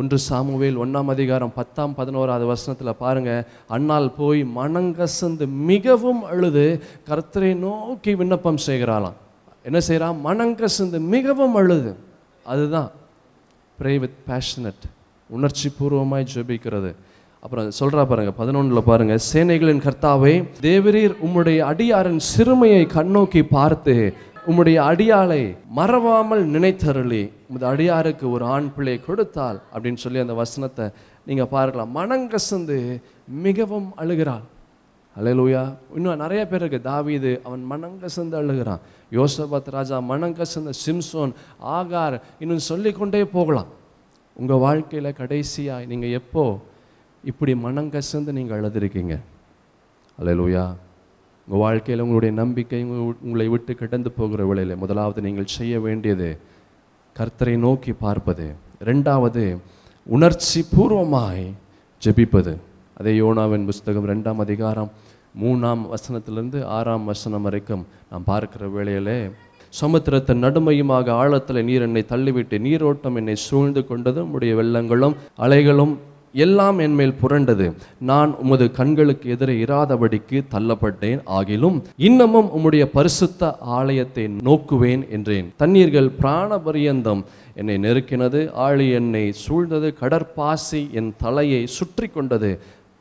[0.00, 6.66] ஒன்று சாமுவேல் ஒன்றாம் அதிகாரம் பத்தாம் பதினோராவது வசனத்தில் பாருங்கள் அன்னால் போய் மனங்கசந்து மிகவும் அழுது
[7.10, 9.18] கர்த்தரை நோக்கி விண்ணப்பம் செய்கிறாளாம்.
[9.68, 11.92] என்ன செய்கிறான் மனங்கசந்து மிகவும் அழுது.
[12.52, 12.90] அதுதான்
[13.78, 14.84] ப்ரே வித் பேஷனட்
[15.36, 16.90] உணர்ச்சி பூர்வமாய் ஜெபிக்கிறது.
[17.42, 19.14] அப்புறம் சொல்கிறா பாருங்க பதினொன்றில் பாருங்க.
[19.32, 20.32] சேனைகளின் கர்த்தாவே
[20.66, 23.94] தேவரீர் உம்முடைய அடியாரின் சிறுமையை கண்ணோக்கி பார்த்து
[24.50, 25.42] உம்முடைய அடியாளை
[25.78, 27.22] மறவாமல் நினைத்தருளி.
[27.48, 30.86] உமது அடியாருக்கு ஒரு ஆண் பிள்ளை கொடுத்தால் அப்படின்னு சொல்லி அந்த வசனத்தை
[31.28, 32.78] நீங்கள் பார்க்கலாம் மனங்கசந்து
[33.46, 34.44] மிகவும் அழுகிறாள்.
[35.18, 35.62] அலையலூயா
[35.96, 38.82] இன்னும் நிறைய பேர் இருக்குது தாவீது அவன் மனங்கசந்து அழுகிறான்.
[39.16, 41.32] யோசபத் ராஜா மனங்கசந்த சிம்சோன்
[41.76, 43.70] ஆகார் இன்னும் சொல்லிக்கொண்டே போகலாம்.
[44.40, 46.44] உங்கள் வாழ்க்கையில் கடைசியாக நீங்கள் எப்போ
[47.30, 49.14] இப்படி மனங்கசந்து நீங்கள் அழுதுருக்கீங்க?
[50.18, 50.64] அலையலூயா
[51.48, 52.82] உங்கள் வாழ்க்கையில் உங்களுடைய நம்பிக்கை
[53.24, 56.28] உங்களை விட்டு கிடந்து போகிற வேளையில் முதலாவது நீங்கள் செய்ய வேண்டியது
[57.16, 58.46] கர்த்தரை நோக்கி பார்ப்பது.
[58.90, 59.42] ரெண்டாவது
[60.16, 61.44] உணர்ச்சி பூர்வமாய்
[62.02, 62.52] ஜெபிப்பது.
[62.98, 64.90] அதே யோனாவின் புஸ்தகம் ரெண்டாம் அதிகாரம்
[65.42, 69.18] மூணாம் வசனத்திலிருந்து ஆறாம் வசனம் வரைக்கும் நாம் பார்க்கிற வேளையிலே
[69.80, 75.94] சமுத்திரத்தின் நடுமையுமாக ஆழத்தில் நீர் என்னை தள்ளிவிட்டு நீரோட்டம் என்னை சூழ்ந்து கொண்டது உடைய வெள்ளங்களும் அலைகளும்
[76.44, 77.66] எல்லாம் என்மேல் புரண்டது.
[77.98, 81.20] நான் உமது கண்களுக்கு எதிரே இராதபடிக்கு தள்ளப்பட்டேன்.
[81.36, 85.46] ஆகிலும் இன்னமும் உம்முடைய பரிசுத்த ஆலயத்தை நோக்குவேன் என்றேன்.
[85.56, 87.22] தண்ணீர்கள் பிராணபரியந்தம்
[87.54, 92.50] என்னை நெருக்கினது ஆழி என்னை சூழ்ந்தது கடற்பாசி என் தலையை சுற்றி கொண்டது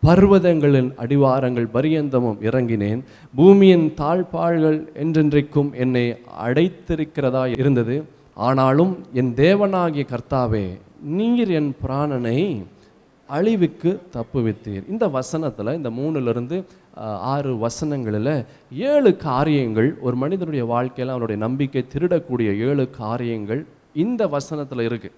[0.03, 2.99] பர்வதங்களின் அடிவாரங்கள் பரியந்தமும் இறங்கினேன்.
[3.33, 6.03] பூமியின் தாழ்பாள்கள் என்றென்றைக்கும் என்னை
[6.45, 7.95] அடைத்திருக்கிறதா இருந்தது.
[8.47, 10.65] ஆனாலும் என் தேவனாகிய கர்த்தாவே
[11.17, 12.39] நீர் என் பிராணனை
[13.29, 14.83] அழிவுக்கு தப்புவித்தீர்.
[14.93, 16.57] இந்த வசனத்தில் இந்த மூணுலேருந்து
[17.33, 18.33] ஆறு வசனங்களில்
[18.91, 23.61] ஏழு காரியங்கள் ஒரு மனிதனுடைய வாழ்க்கையில் அவனுடைய நம்பிக்கை திருடக்கூடிய ஏழு காரியங்கள்
[24.03, 25.15] இந்த வசனத்தில் இருக்குது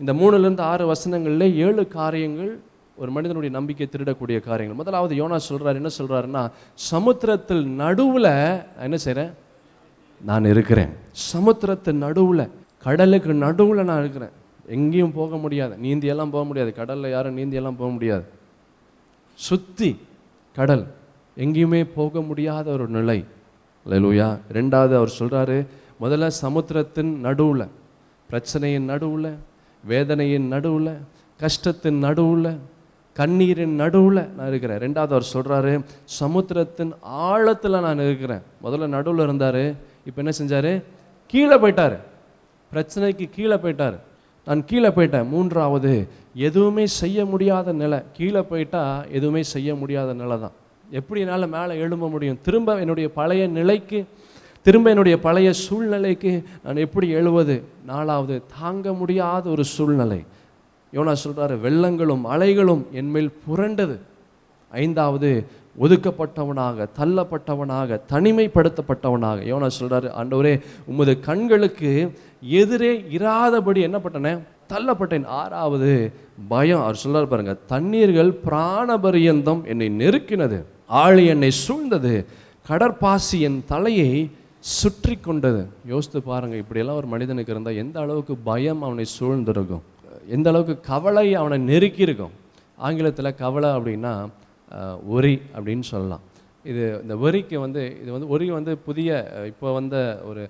[0.00, 2.52] இந்த மூணுலேருந்து ஆறு வசனங்களில் ஏழு காரியங்கள்
[2.96, 4.80] ஒரு மனிதனுடைய நம்பிக்கை திருடக்கூடிய காரியங்கள்.
[4.80, 8.32] முதலாவது யோனா சொல்கிறார் என்ன சொல்கிறாருன்னா சமுத்திரத்தில் நடுவில்
[8.78, 9.32] என்ன செய்கிறேன்
[10.24, 10.92] நான் இருக்கிறேன்.
[11.32, 12.50] சமுத்திரத்து நடுவில்
[12.82, 14.30] கடலுக்கு நடுவில் நான் இருக்கிறேன்.
[14.66, 15.76] எங்கேயும் போக முடியாது.
[15.82, 16.72] நீந்தியெல்லாம் போக முடியாது.
[16.72, 18.24] கடலில் யாரும் நீந்தியெல்லாம் போக முடியாது.
[19.34, 19.90] சுற்றி
[20.54, 20.86] கடல்.
[21.36, 23.24] எங்கேயுமே போக முடியாத ஒரு நிலை.
[23.90, 25.66] லூயா ரெண்டாவது அவர் சொல்கிறாரு
[26.00, 27.66] முதல்ல சமுத்திரத்தின் நடுவில்
[28.30, 29.30] பிரச்சனையின் நடுவில்
[29.84, 30.90] வேதனையின் நடுவில்
[31.40, 32.58] கஷ்டத்தின் நடுவில்
[33.18, 34.80] கண்ணீரின் நடுவில் நான் இருக்கிறேன்.
[34.84, 35.72] ரெண்டாவது அவர் சொல்கிறாரு
[36.20, 38.42] சமுத்திரத்தின் ஆழத்தில் நான் இருக்கிறேன்.
[38.64, 39.62] முதல்ல நடுவில் இருந்தார்
[40.08, 40.70] இப்போ என்ன செஞ்சார்?
[41.32, 41.96] கீழே போயிட்டார்.
[42.72, 43.96] பிரச்சனைக்கு கீழே போயிட்டார்.
[44.46, 45.28] நான் கீழே போயிட்டேன்.
[45.28, 45.92] மூன்றாவது
[46.34, 47.98] எதுவுமே செய்ய முடியாத நிலை.
[48.12, 48.82] கீழே போயிட்டா
[49.18, 50.54] எதுவுமே செய்ய முடியாத நிலை தான்.
[50.90, 52.38] எப்படி என்னால் மேலே எழும்ப முடியும்?
[52.42, 53.98] திரும்ப என்னுடைய பழைய நிலைக்கு
[54.66, 56.32] திரும்ப என்னுடைய பழைய சூழ்நிலைக்கு
[56.64, 57.56] நான் எப்படி எழுவது?
[57.86, 60.20] நாலாவது தாங்க முடியாத ஒரு சூழ்நிலை.
[60.92, 63.96] யோனா சொல்றாரு வெள்ளங்களும் அலைகளும் என்மேல் புரண்டது.
[64.70, 65.46] ஐந்தாவது
[65.80, 69.38] ஒதுக்கப்பட்டவனாக தள்ளப்பட்டவனாக தனிமைப்படுத்தப்பட்டவனாக.
[69.52, 73.98] யோனா சொல்றாரு ஆண்டவரே உமது கண்களுக்கு எதிரே இராதபடி என்ன
[74.68, 75.26] தள்ளப்பட்டேன்.
[75.26, 76.12] ஆறாவது
[76.48, 76.80] பயம்.
[76.80, 82.24] அவர் சொல்கிறார் பாருங்க தண்ணீர்கள் பிராணபரியந்தம் என்னை நெருக்கினது ஆழி என்னை சூழ்ந்தது
[82.68, 89.04] கடற்பாசி என் தலையை சுற்றி கொண்டது யோசித்து பாருங்கள் இப்படியெல்லாம் ஒரு மனிதனுக்கு இருந்தால் எந்த அளவுக்கு பயம் அவனை
[89.18, 89.82] சூழ்ந்திருக்கும்?
[90.34, 92.34] எந்த அளவுக்கு கவலை அவனை நெருக்கி இருக்கும்.
[92.86, 94.14] ஆங்கிலத்தில் கவலை அப்படின்னா
[95.16, 96.24] ஒரி அப்படின்னு சொல்லலாம்.
[96.70, 99.18] இது இந்த ஒரிக்கு வந்து இது வந்து ஒரி வந்து புதிய
[99.50, 99.96] இப்போ வந்த
[100.28, 100.42] ஒரு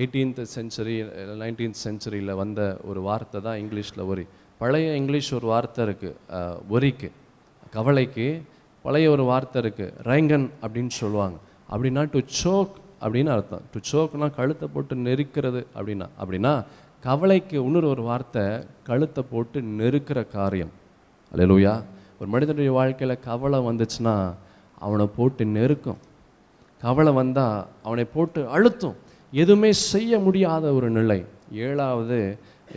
[0.00, 0.96] எயிட்டீன்த் செஞ்சுரி
[1.42, 2.60] நைன்டீன்த் செஞ்சுரியில் வந்த
[2.90, 4.24] ஒரு வார்த்தை தான் இங்கிலீஷில் ஒரி
[4.62, 6.18] பழைய இங்கிலீஷ் ஒரு வார்த்தை இருக்குது
[6.76, 7.10] ஒரிக்கு
[7.76, 8.28] கவலைக்கு
[8.84, 11.38] பழைய ஒரு வார்த்தை இருக்குது ரைங்கன் அப்படின்னு சொல்லுவாங்க.
[11.72, 13.64] அப்படின்னா டு சோக் அப்படின்னு அர்த்தம்.
[13.72, 16.52] டு சோக்னா கழுத்தை போட்டு நெருக்கிறது அப்படின்னா அப்படின்னா
[17.06, 18.44] கவலைக்கு இன்னொரு ஒரு வார்த்தை
[18.88, 20.72] கழுத்தை போட்டு நெருக்கிற காரியம்.
[21.32, 21.74] அல்லையா
[22.18, 24.14] ஒரு மனிதனுடைய வாழ்க்கையில் கவலை வந்துச்சுன்னா
[24.84, 26.00] அவனை போட்டு நெருக்கும்.
[26.82, 28.96] கவலை வந்தால் அவனை போட்டு அழுத்தும்.
[29.32, 31.18] எதுவுமே செய்ய முடியாத ஒரு நிலை.
[31.66, 32.18] ஏழாவது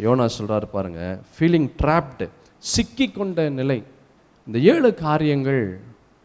[0.06, 1.02] யோனா சொல்கிறார் பாருங்க
[1.34, 2.26] ஃபீலிங் ட்ராப்டு
[2.58, 3.84] சிக்கி கொண்ட நிலை.
[4.48, 5.64] இந்த ஏழு காரியங்கள்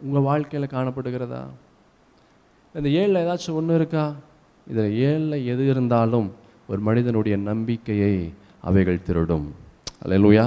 [0.05, 1.43] உங்கள் வாழ்க்கையில் காணப்படுகிறதா?
[2.75, 4.05] இந்த ஏழில் ஏதாச்சும் ஒன்று இருக்கா?
[4.71, 6.29] இதில் ஏழில் எது இருந்தாலும்
[6.71, 8.15] ஒரு மனிதனுடைய நம்பிக்கையை
[8.69, 9.47] அவைகள் திருடும்.
[10.05, 10.45] அல்லேலூயா.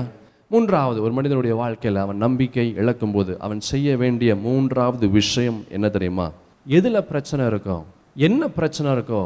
[0.52, 6.28] மூன்றாவது ஒரு மனிதனுடைய வாழ்க்கையில் அவன் நம்பிக்கை இழக்கும்போது அவன் செய்ய வேண்டிய மூன்றாவது விஷயம் என்ன தெரியுமா?
[6.78, 7.78] எதில் பிரச்சனை இருக்கோ
[8.28, 9.24] என்ன பிரச்சனை இருக்கோ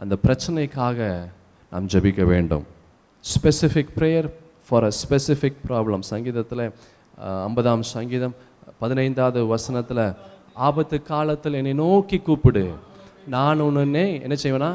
[0.00, 1.08] அந்த பிரச்சனைக்காக
[1.72, 2.64] நாம் ஜெபிக்க வேண்டும்.
[3.24, 4.28] Specific prayer
[4.68, 6.64] for a specific problem சங்கீதத்தில்
[7.48, 8.34] ஐம்பதாம் சங்கீதம்
[8.82, 10.04] பதினைந்தாவது வசனத்தில்
[10.68, 12.66] ஆபத்து காலத்தில் என்னை நோக்கி கூப்பிடு.
[13.36, 14.72] நான் ஒன்றுன்னே என்ன செய்வேனா?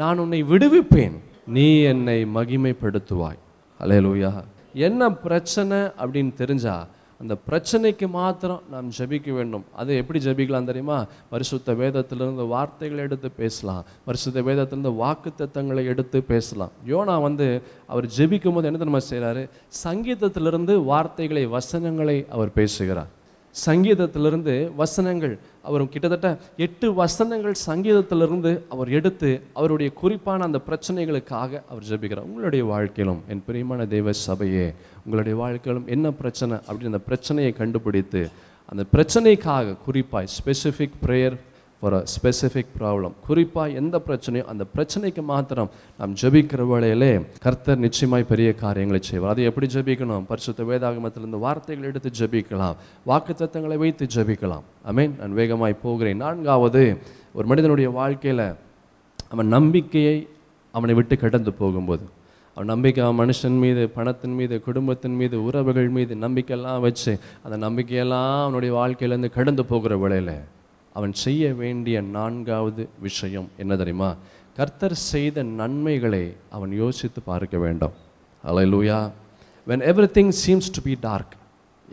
[0.00, 1.16] நான் உன்னை விடுவிப்பேன்.
[1.46, 3.40] நீ என்னை மகிமைப்படுத்துவாய்.
[3.80, 4.30] அல்லேலூயா
[4.86, 6.76] என்ன பிரச்சனை அப்படின்னு தெரிஞ்சா
[7.20, 9.64] அந்த பிரச்சனைக்கு மாத்திரம் நாம் ஜெபிக்க வேண்டும்.
[9.72, 10.98] அது எப்படி ஜெபிக்கலாம் தெரியுமா?
[11.30, 13.84] பரிசுத்த வேதத்திலிருந்து வார்த்தைகளை எடுத்து பேசலாம்.
[14.04, 16.74] பரிசுத்த வேதத்திலிருந்து வாக்குத்தத்தங்களை எடுத்து பேசலாம்.
[16.86, 19.48] யோனா வந்து அவர் ஜெபிக்கும் போது என்ன தெரியுமா செய்கிறாரு
[19.84, 23.12] சங்கீதத்திலிருந்து வார்த்தைகளை வசனங்களை அவர் பேசுகிறார்.
[23.66, 32.28] சங்கீதத்திலிருந்து வசனங்கள் அவர் கிட்டத்தட்ட எட்டு வசனங்கள் சங்கீதத்திலிருந்து அவர் எடுத்து அவருடைய குறிப்பான அந்த பிரச்சனைகளுக்காக அவர் ஜெபிக்கிறார்.
[32.30, 36.56] உங்களுடைய வாழ்க்கையிலும் என் பிரியமான தெய்வ சபையே உங்களுடைய வாழ்க்கையிலும் என்ன பிரச்சனை?
[36.56, 38.30] அப்படின்னு அந்த பிரச்சனையை கண்டுபிடித்து
[38.66, 41.36] அந்த பிரச்சனைக்காக குறிப்பாய் specific prayer
[41.80, 47.10] for a specific problem குறிப்பாக எந்த பிரச்சனையோ அந்த பிரச்சனைக்கு மாத்திரம் நாம் ஜெபிக்கிற வேளையிலே
[47.44, 49.30] கர்த்தர் நிச்சயமாய் பெரிய காரியங்களை செய்வார்.
[49.30, 50.24] அதை எப்படி ஜபிக்கணும்?
[50.30, 52.76] பரிசுத்த வேதாகமத்திலிருந்து வார்த்தைகள் எடுத்து ஜெபிக்கலாம்.
[53.06, 54.64] வாக்குத்தத்தங்களை வைத்து ஜெபிக்கலாம்.
[54.90, 56.16] அமேன் நான் வேகமாய் போகிறேன்.
[56.16, 56.84] நான்காவது
[57.32, 58.46] ஒரு மனிதனுடைய வாழ்க்கையில்
[59.28, 60.16] அவன் நம்பிக்கையை
[60.74, 62.04] அவனை விட்டு கடந்து போகும்போது
[62.56, 67.12] அவன் நம்பிக்கை அவன் மனுஷன் மீது பணத்தின் மீது குடும்பத்தின் மீது உறவுகள் மீது நம்பிக்கையெல்லாம் வச்சு
[67.44, 70.36] அந்த நம்பிக்கையெல்லாம் அவனுடைய வாழ்க்கையிலேருந்து கடந்து போகிற வேளையில்
[70.98, 74.10] அவன் செய்ய வேண்டிய நான்காவது விஷயம் என்ன தெரியுமா?
[74.58, 76.24] கர்த்தர் செய்த நன்மைகளை
[76.56, 77.94] அவன் யோசித்து பார்க்க வேண்டும்.
[78.74, 79.00] Hallelujah
[79.70, 79.84] when
[80.18, 81.34] everything seems to be dark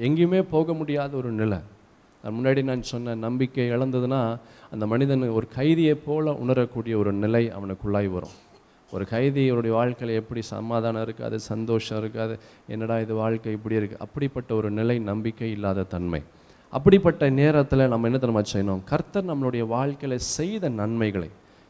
[0.07, 1.59] எங்கேயுமே போக முடியாத ஒரு நிலை.
[2.23, 4.21] நான் முன்னாடி நான் சொன்ன நம்பிக்கை இழந்ததுன்னா
[4.73, 8.37] அந்த மனிதன் ஒரு கைதியை போல உணரக்கூடிய ஒரு நிலை அவனுக்குள்ளாய் வரும்.
[8.95, 9.43] ஒரு கைதி
[9.77, 12.33] வாழ்க்கையில் எப்படி சமாதானம் இருக்காது சந்தோஷம் இருக்காது
[12.73, 16.21] என்னடா இது வாழ்க்கை இப்படி இருக்குது அப்படிப்பட்ட ஒரு நிலை நம்பிக்கை இல்லாத தன்மை.
[16.77, 18.83] அப்படிப்பட்ட நேரத்தில் நம்ம என்ன தெரியுமா செய்யணும்?
[18.91, 21.29] கர்த்தர் நம்மளுடைய வாழ்க்கையில் செய்த நன்மைகளை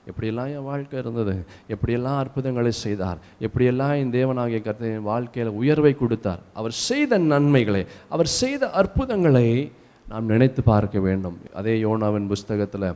[0.09, 1.35] எப்படியெல்லாம் என் வாழ்க்கை இருந்தது?
[1.73, 3.19] எப்படியெல்லாம் அற்புதங்களை செய்தார்?
[3.45, 6.41] எப்படியெல்லாம் என் தேவனாகிய கர்த்தர் என் வாழ்க்கையில் உயர்வை கொடுத்தார்?
[6.59, 9.47] அவர் செய்த நன்மைகளை அவர் செய்த அற்புதங்களை
[10.11, 11.37] நாம் நினைத்து பார்க்க வேண்டும்.
[11.59, 12.87] அதே யோனாவின் புஸ்தகத்தில்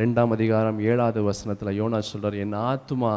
[0.00, 3.12] ரெண்டாம் அதிகாரம் ஏழாவது வசனத்தில் யோனா சொல்கிறார் என் ஆத்துமா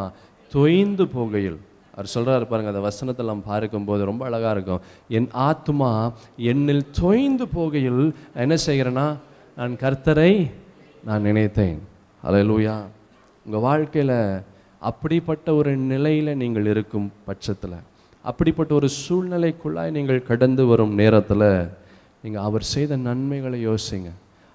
[0.51, 1.59] தொய்ந்து போகையில்
[1.95, 4.81] அவர் சொல்கிறாரு பாருங்க அந்த வசனத்தை நாம் பார்க்கும்போது ரொம்ப அழகாக இருக்கும்.
[5.17, 5.91] என் ஆத்துமா
[6.51, 8.03] என்னில் தொய்ந்து போகையில்
[8.43, 9.08] என்ன செய்கிறேன்னா
[9.60, 10.31] நான் கர்த்தரை
[11.08, 11.79] நான் நினைத்தேன்.
[12.27, 12.75] அலையல் லூயா
[13.45, 14.17] உங்கள் வாழ்க்கையில்
[14.89, 17.77] அப்படிப்பட்ட ஒரு நிலையில் நீங்கள் இருக்கும் பட்சத்தில்
[18.29, 21.47] அப்படிப்பட்ட ஒரு சூழ்நிலைக்குள்ளாய் நீங்கள் கடந்து வரும் நேரத்தில்
[22.23, 24.10] நீங்கள் அவர் செய்த நன்மைகளை யோசிங்க.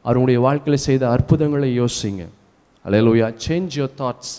[0.05, 2.23] அவருடைய வாழ்க்கையில் செய்த அற்புதங்களை யோசிங்க.
[2.85, 4.35] Hallelujah change your thoughts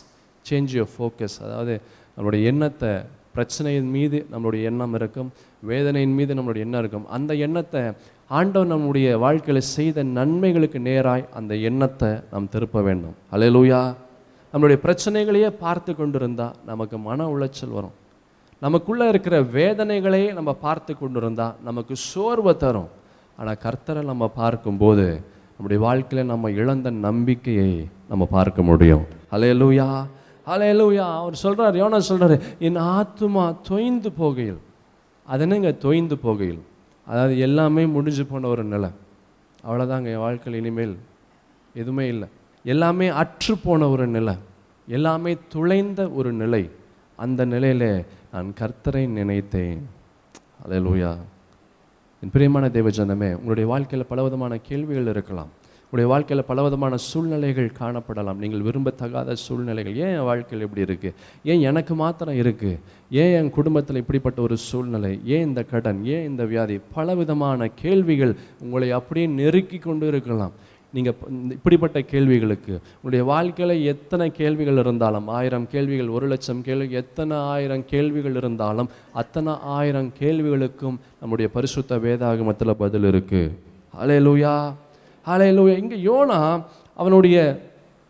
[0.45, 1.73] change your focus அதாவது
[2.21, 2.89] நம்மளுடைய எண்ணத்தை
[3.35, 5.29] பிரச்சனையின் மீது நம்மளுடைய எண்ணம் இருக்கும்
[5.69, 7.05] வேதனையின் மீது நம்மளுடைய எண்ணம் இருக்கும்.
[7.15, 7.81] அந்த எண்ணத்தை
[8.37, 13.15] ஆண்டவர் நம்முடைய வாழ்க்கையில் செய்த நன்மைகளுக்கு நேராய் அந்த எண்ணத்தை நாம் திருப்ப வேண்டும்.
[13.33, 13.81] அலையலூயா
[14.53, 17.95] நம்மளுடைய பிரச்சனைகளையே பார்த்து கொண்டிருந்தால் நமக்கு மன உளைச்சல் வரும்.
[18.61, 22.89] நமக்குள்ளே இருக்கிற வேதனைகளையே நம்ம பார்த்து கொண்டிருந்தால் நமக்கு சோர்வை தரும்.
[23.39, 25.05] ஆனால் கர்த்தரை நம்ம பார்க்கும்போது
[25.55, 27.71] நம்முடைய வாழ்க்கையில் நம்ம இழந்த நம்பிக்கையை
[28.11, 29.05] நம்ம பார்க்க முடியும்.
[29.35, 29.87] அலையலூயா
[30.45, 34.57] அலையலூயா அவர் சொல்கிறார் யோனா சொல்கிறார் என் ஆத்துமா தொய்ந்து போகையில்.
[35.25, 35.69] அது என்னங்க?
[35.69, 36.59] தொய்ந்து போகையில்.
[37.05, 38.89] அதாவது எல்லாமே முடிஞ்சு போன ஒரு நிலை.
[39.67, 40.97] அவ்வளோதாங்க என் வாழ்க்கையில் இனிமேல்
[41.73, 42.27] எதுவுமே இல்லை.
[42.63, 44.35] எல்லாமே அற்று போன ஒரு நிலை.
[44.87, 46.69] எல்லாமே துளைந்த ஒரு நிலை.
[47.15, 49.89] அந்த நிலையில் நான் கர்த்தரை நினைத்தேன்.
[50.67, 51.15] அலையலூயா
[52.21, 55.47] என் பிரியமான தேவஜனமே உங்களுடைய வாழ்க்கையில் பலவிதமான கேள்விகள் இருக்கலாம்.
[55.91, 58.39] உடைய வாழ்க்கையில் பலவிதமான சூழ்நிலைகள் காணப்படலாம்.
[58.41, 59.95] நீங்கள் விரும்பத்தகாத சூழ்நிலைகள்.
[60.03, 61.15] ஏன் என் வாழ்க்கையில் இப்படி இருக்குது
[61.51, 62.77] ஏன் எனக்கு மாத்திரம் இருக்குது
[63.21, 65.13] ஏன் என் குடும்பத்தில் இப்படிப்பட்ட ஒரு சூழ்நிலை?
[65.35, 65.99] ஏன் இந்த கடன்?
[66.15, 66.75] ஏன் இந்த வியாதி?
[66.97, 70.53] பலவிதமான கேள்விகள் உங்களை அப்படியே நெருக்கி கொண்டு இருக்கலாம்.
[70.93, 71.15] நீங்கள்
[71.55, 78.37] இப்படிப்பட்ட கேள்விகளுக்கு உங்களுடைய வாழ்க்கையில் எத்தனை கேள்விகள் இருந்தாலும் ஆயிரம் கேள்விகள் ஒரு லட்சம் கேள்வி எத்தனை ஆயிரம் கேள்விகள்
[78.41, 78.89] இருந்தாலும்
[79.21, 83.51] அத்தனை ஆயிரம் கேள்விகளுக்கும் நம்முடைய பரிசுத்த வேதாகமத்தில் பதில் இருக்குது
[83.93, 84.55] ஹalleluya.
[85.27, 85.75] ஹalleluya.
[85.81, 86.39] இங்கே யோனா
[87.01, 87.37] அவனுடைய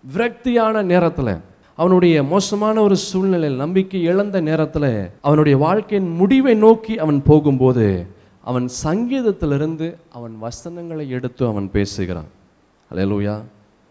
[0.04, 1.34] விரக்தியான நேரத்தில்
[1.76, 7.88] அவனுடைய மோசமான ஒரு சூழ்நிலையில் நம்பிக்கை இழந்த நேரத்தில் அவனுடைய வாழ்க்கையின் முடிவை நோக்கி அவன் போகும்போது
[8.50, 12.30] அவன் சங்கீதத்திலிருந்து அவன் வசனங்களை எடுத்து அவன் பேசுகிறான்.
[12.92, 13.36] அல்லேலூயா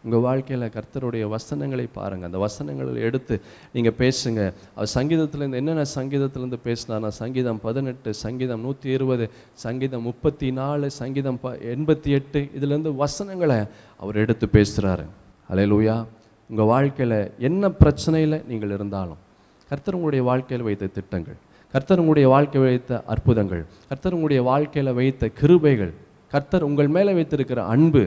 [0.05, 3.35] உங்கள் வாழ்க்கையில் கர்த்தருடைய வசனங்களை பாருங்கள் அந்த வசனங்களை எடுத்து
[3.73, 4.41] நீங்கள் பேசுங்க.
[4.77, 11.53] அவர் சங்கீதத்துலேருந்து என்னென்ன சங்கீதத்துலேருந்து பேசினார்னா சங்கீதம் பதினெட்டு சங்கீதம் நூற்றி இருபது சங்கீதம் முப்பத்தி நாலு சங்கீதம் ப
[11.75, 13.59] எண்பத்தி எட்டு இதுலேருந்து வசனங்களை
[14.01, 15.05] அவர் எடுத்து பேசுகிறாரு
[15.51, 15.97] அலையலூயா
[16.51, 19.21] உங்கள் வாழ்க்கையில் என்ன பிரச்சனையில் நீங்கள் இருந்தாலும்
[19.71, 21.39] கர்த்தர் உங்களுடைய வாழ்க்கையில் வைத்த திட்டங்கள்
[21.75, 25.93] கர்த்தர் உங்களுடைய வாழ்க்கை வைத்த அற்புதங்கள் கர்த்தர் உங்களுடைய வாழ்க்கையில் வைத்த கிருபைகள்
[26.33, 28.03] கர்த்தர் உங்கள் மேலே வைத்திருக்கிற அன்பு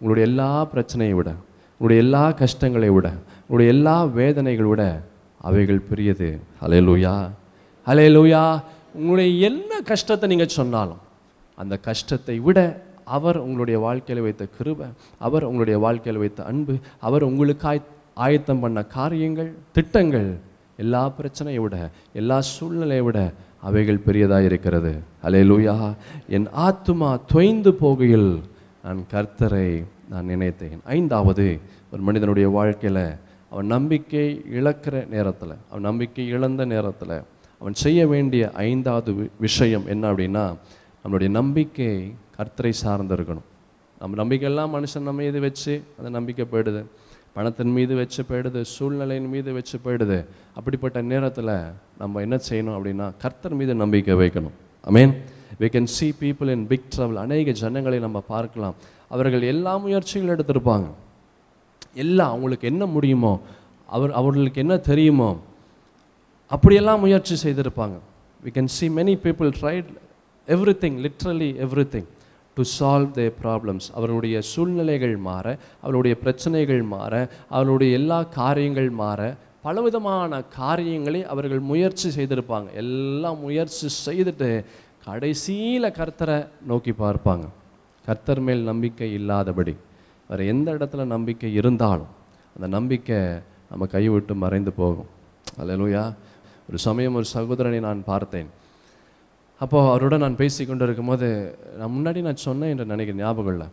[0.00, 1.30] உங்களுடைய எல்லா பிரச்சனையை விட
[1.72, 3.08] உங்களுடைய எல்லா கஷ்டங்களை விட
[3.40, 5.02] உங்களுடைய எல்லா வேதனைகளை விட
[5.40, 6.38] அவைகள் பெரியது.
[6.62, 7.14] ஹalleluya
[7.86, 8.60] லூயா
[8.94, 10.98] உங்களுடைய என்ன கஷ்டத்தை நீங்கள் சொன்னாலும்
[11.58, 14.86] அந்த கஷ்டத்தை விட அவர் உங்களுடைய வாழ்க்கையில் வைத்த கிருபை
[15.18, 17.82] அவர் உங்களுடைய வாழ்க்கையில் வைத்த அன்பு அவர் உங்களுக்காய்
[18.14, 20.38] ஆயத்தம் பண்ண காரியங்கள் திட்டங்கள்
[20.76, 25.02] எல்லா பிரச்சனையை விட எல்லா சூழ்நிலையை விட அவைகள் பெரியதாக இருக்கிறது.
[25.22, 25.94] ஹalleluya
[26.28, 28.42] என் ஆத்துமா தொய்ந்து போகையில்
[28.86, 30.80] நான் கர்த்தரை நான் நினைத்தேன்.
[30.84, 31.60] ஐந்தாவது
[31.92, 33.14] ஒரு மனிதனுடைய வாழ்க்கையில்
[33.50, 37.22] அவன் நம்பிக்கை இழக்கிற நேரத்தில் அவன் நம்பிக்கை இழந்த நேரத்தில்
[37.58, 40.56] அவன் செய்ய வேண்டிய ஐந்தாவது வி- விஷயம் என்ன அப்படின்னா
[41.04, 43.44] நம்மளுடைய நம்பிக்கை கர்த்தரை சார்ந்திருக்கணும்.
[43.98, 46.84] நம்ம நம்பிக்கையெல்லாம் மனுஷன் நம்ம மீது வச்சு அந்த நம்பிக்கை போயிடுது.
[47.34, 50.24] பணத்தின் மீது வச்சு போயிடுது சூழ்நிலையின் மீது வச்சு போயிடுது.
[50.54, 51.62] அப்படிப்பட்ட நேரத்தில்
[51.98, 54.50] நம்ம என்ன செய்யணும் அப்படின்னா கர்த்தர் மீது நம்பிக்கை வைக்கணும்.
[54.82, 55.14] I mean
[55.60, 58.76] we can see people in big trouble அநேக ஜனங்களை நம்ம பார்க்கலாம்.
[59.14, 60.88] அவர்கள் எல்லா முயற்சிகளும் எடுத்திருப்பாங்க.
[62.04, 63.34] எல்லாம் அவங்களுக்கு என்ன முடியுமோ
[63.96, 65.30] அவர் அவர்களுக்கு என்ன தெரியுமோ
[66.54, 67.96] அப்படியெல்லாம் முயற்சி செய்திருப்பாங்க.
[68.44, 69.88] We can see many people tried
[70.82, 71.50] everything literally
[71.94, 72.08] everything
[72.56, 75.46] to solve their problems அவர்களுடைய சூழ்நிலைகள் மாற
[75.84, 77.12] அவருடைய பிரச்சனைகள் மாற
[77.56, 79.20] அவருடைய எல்லா காரியங்கள் மாற
[79.66, 82.68] பலவிதமான காரியங்களை அவர்கள் முயற்சி செய்திருப்பாங்க.
[82.82, 84.50] எல்லாம் முயற்சி செய்துட்டு
[85.08, 86.36] கடைசியில் கர்த்தரை
[86.70, 87.44] நோக்கி பார்ப்பாங்க.
[88.06, 89.74] கர்த்தர் மேல் நம்பிக்கை இல்லாதபடி.
[90.28, 92.10] வேறு எந்த இடத்துல நம்பிக்கை இருந்தாலும்
[92.54, 93.18] அந்த நம்பிக்கை
[93.70, 95.10] நம்ம கைவிட்டு மறைந்து போகும்.
[95.60, 96.02] அல்லையா
[96.68, 98.48] ஒரு சமயம் ஒரு சகோதரனை நான் பார்த்தேன்.
[99.60, 101.28] அப்போது அவரோட நான் பேசி கொண்டு இருக்கும்போது
[101.78, 103.68] நான் முன்னாடி நான் சொன்னேன் என்று நினைக்கிறேன் ஞாபகம் இல்லை.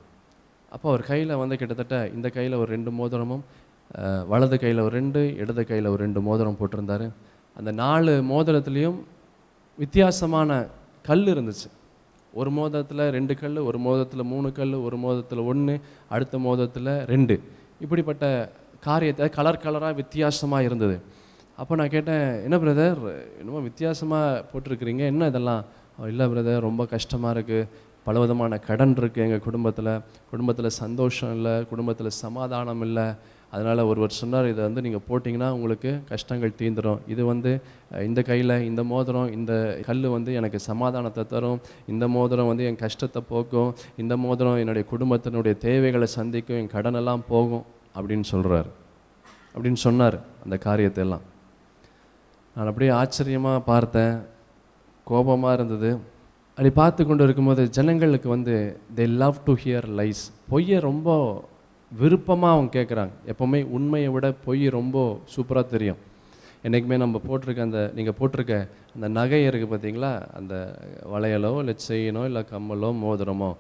[0.75, 3.43] அப்போ அவர் கையில் வந்து கிட்டத்தட்ட இந்த கையில் ஒரு ரெண்டு மோதிரமும்
[4.33, 7.09] வலது கையில் ஒரு ரெண்டு இடது கையில் ஒரு ரெண்டு மோதிரம் போட்டிருந்தாரு.
[7.57, 9.01] அந்த நாலு மோதிரத்துலேயும்
[9.83, 10.61] வித்தியாசமான
[11.07, 11.69] கல் இருந்துச்சு.
[12.39, 15.75] ஒரு மோதத்தில் ரெண்டு கல் ஒரு மோதத்தில் மூணு கல் ஒரு மோதத்தில் ஒன்று
[16.15, 17.35] அடுத்த மோதத்தில் ரெண்டு.
[17.83, 18.25] இப்படிப்பட்ட
[18.87, 20.95] காரியத்தை கலர் கலராக வித்தியாசமாக இருந்தது.
[21.61, 22.99] அப்போ நான் கேட்டேன் என்ன பிரதர்
[23.39, 25.03] என்னமோ வித்தியாசமாக போட்டிருக்கிறீங்க.
[25.13, 25.63] என்ன இதெல்லாம்?
[26.11, 27.67] இல்லை பிரதர் ரொம்ப கஷ்டமாக இருக்குது
[28.07, 29.91] பலவிதமான கடன் இருக்குது எங்கள் குடும்பத்தில்.
[30.31, 31.53] குடும்பத்தில் சந்தோஷம் இல்லை.
[31.71, 33.07] குடும்பத்தில் சமாதானம் இல்லை.
[33.53, 36.99] அதனால் ஒருவர் சொன்னார் இதை வந்து நீங்கள் போட்டிங்கன்னா உங்களுக்கு கஷ்டங்கள் தீந்துரும்.
[37.13, 37.51] இது வந்து
[38.07, 39.53] இந்த கையில் இந்த மோதிரம் இந்த
[39.87, 41.59] கல் வந்து எனக்கு சமாதானத்தை தரும்.
[41.93, 43.69] இந்த மோதிரம் வந்து என் கஷ்டத்தை போக்கும்.
[44.03, 46.59] இந்த மோதிரம் என்னுடைய குடும்பத்தினுடைய தேவைகளை சந்திக்கும்.
[46.61, 47.65] என் கடனெல்லாம் போகும்.
[47.97, 48.69] அப்படின்னு சொல்கிறார்
[49.55, 51.23] அப்படின்னு சொன்னார் அந்த காரியத்தை எல்லாம்
[52.55, 54.15] நான் அப்படியே ஆச்சரியமாக பார்த்தேன்.
[55.07, 55.89] கோபமாக இருந்தது.
[56.57, 58.55] அப்படி பார்த்து கொண்டு இருக்கும்போது ஜனங்களுக்கு வந்து
[58.97, 61.15] they love to hear lies பொய்யை ரொம்ப
[61.99, 64.97] விருப்பமாக அவங்க கேட்குறாங்க எப்போவுமே உண்மையை விட பொய் ரொம்ப
[65.34, 65.99] சூப்பராக தெரியும்.
[66.65, 68.53] என்றைக்குமே நம்ம போட்டிருக்க அந்த நீங்கள் போட்டிருக்க
[68.95, 70.53] அந்த நகை இருக்குது பார்த்தீங்களா அந்த
[71.13, 73.51] வளையலோ இல்லை செயினோ இல்லை கம்மலோ மோதிரமோ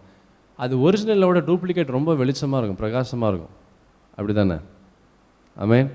[0.63, 3.55] அது ஒரிஜினலோட டூப்ளிகேட் ரொம்ப வெளிச்சமாக இருக்கும் பிரகாசமாக இருக்கும்.
[4.17, 4.57] அப்படி தானே
[5.57, 5.89] ஆமென்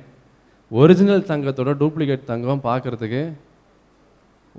[0.71, 3.23] ஒரிஜினல் தங்கத்தோட டூப்ளிகேட் தங்கம் பார்க்குறதுக்கு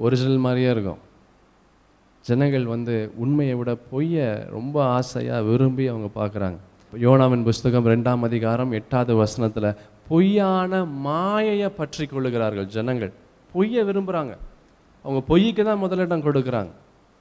[0.06, 1.02] ஒரிஜினல் மாதிரியே இருக்கும்.
[2.26, 6.58] ஜனங்கள் வந்து உண்மையை விட பொய்யை ரொம்ப ஆசையாக விரும்பி அவங்க பார்க்குறாங்க
[6.94, 9.76] யோனாவின் புஸ்தகம் ரெண்டாம் அதிகாரம் எட்டாவது வசனத்தில்
[10.08, 13.12] பொய்யான மாயையை பற்றி கொள்ளுகிறார்கள் ஜனங்கள்.
[13.54, 14.38] பொய்யை விரும்புகிறாங்க
[15.02, 16.70] அவங்க பொய்க்கு தான் முதலிடம் கொடுக்குறாங்க.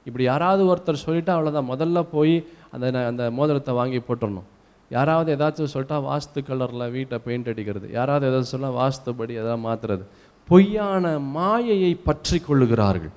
[0.05, 4.47] இப்படி யாராவது ஒருத்தர் சொல்லிட்டா அவ்வளோதான் முதல்ல போய் அந்த ந- அந்த மோதிரத்தை வாங்கி போட்டுடணும்
[4.89, 7.89] யாராவது ஏதாச்சும் சொல்லிட்டா வாஸ்து கலரில் வீட்டை பெயிண்ட் அடிக்கிறது.
[7.91, 10.05] யாராவது ஏதாவது சொன்னால் வாஸ்துபடி எதாவது மாற்றுறது
[10.47, 13.11] பொய்யான மாயையை பற்றி கொள்ளுகிறார்கள்.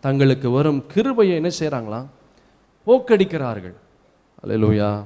[0.00, 2.06] தங்களுக்கு வரும் கிருபையை என்ன செய்கிறாங்களாம்
[2.86, 3.74] போக்கடிக்கிறார்கள்.
[4.46, 5.04] அலையலூயா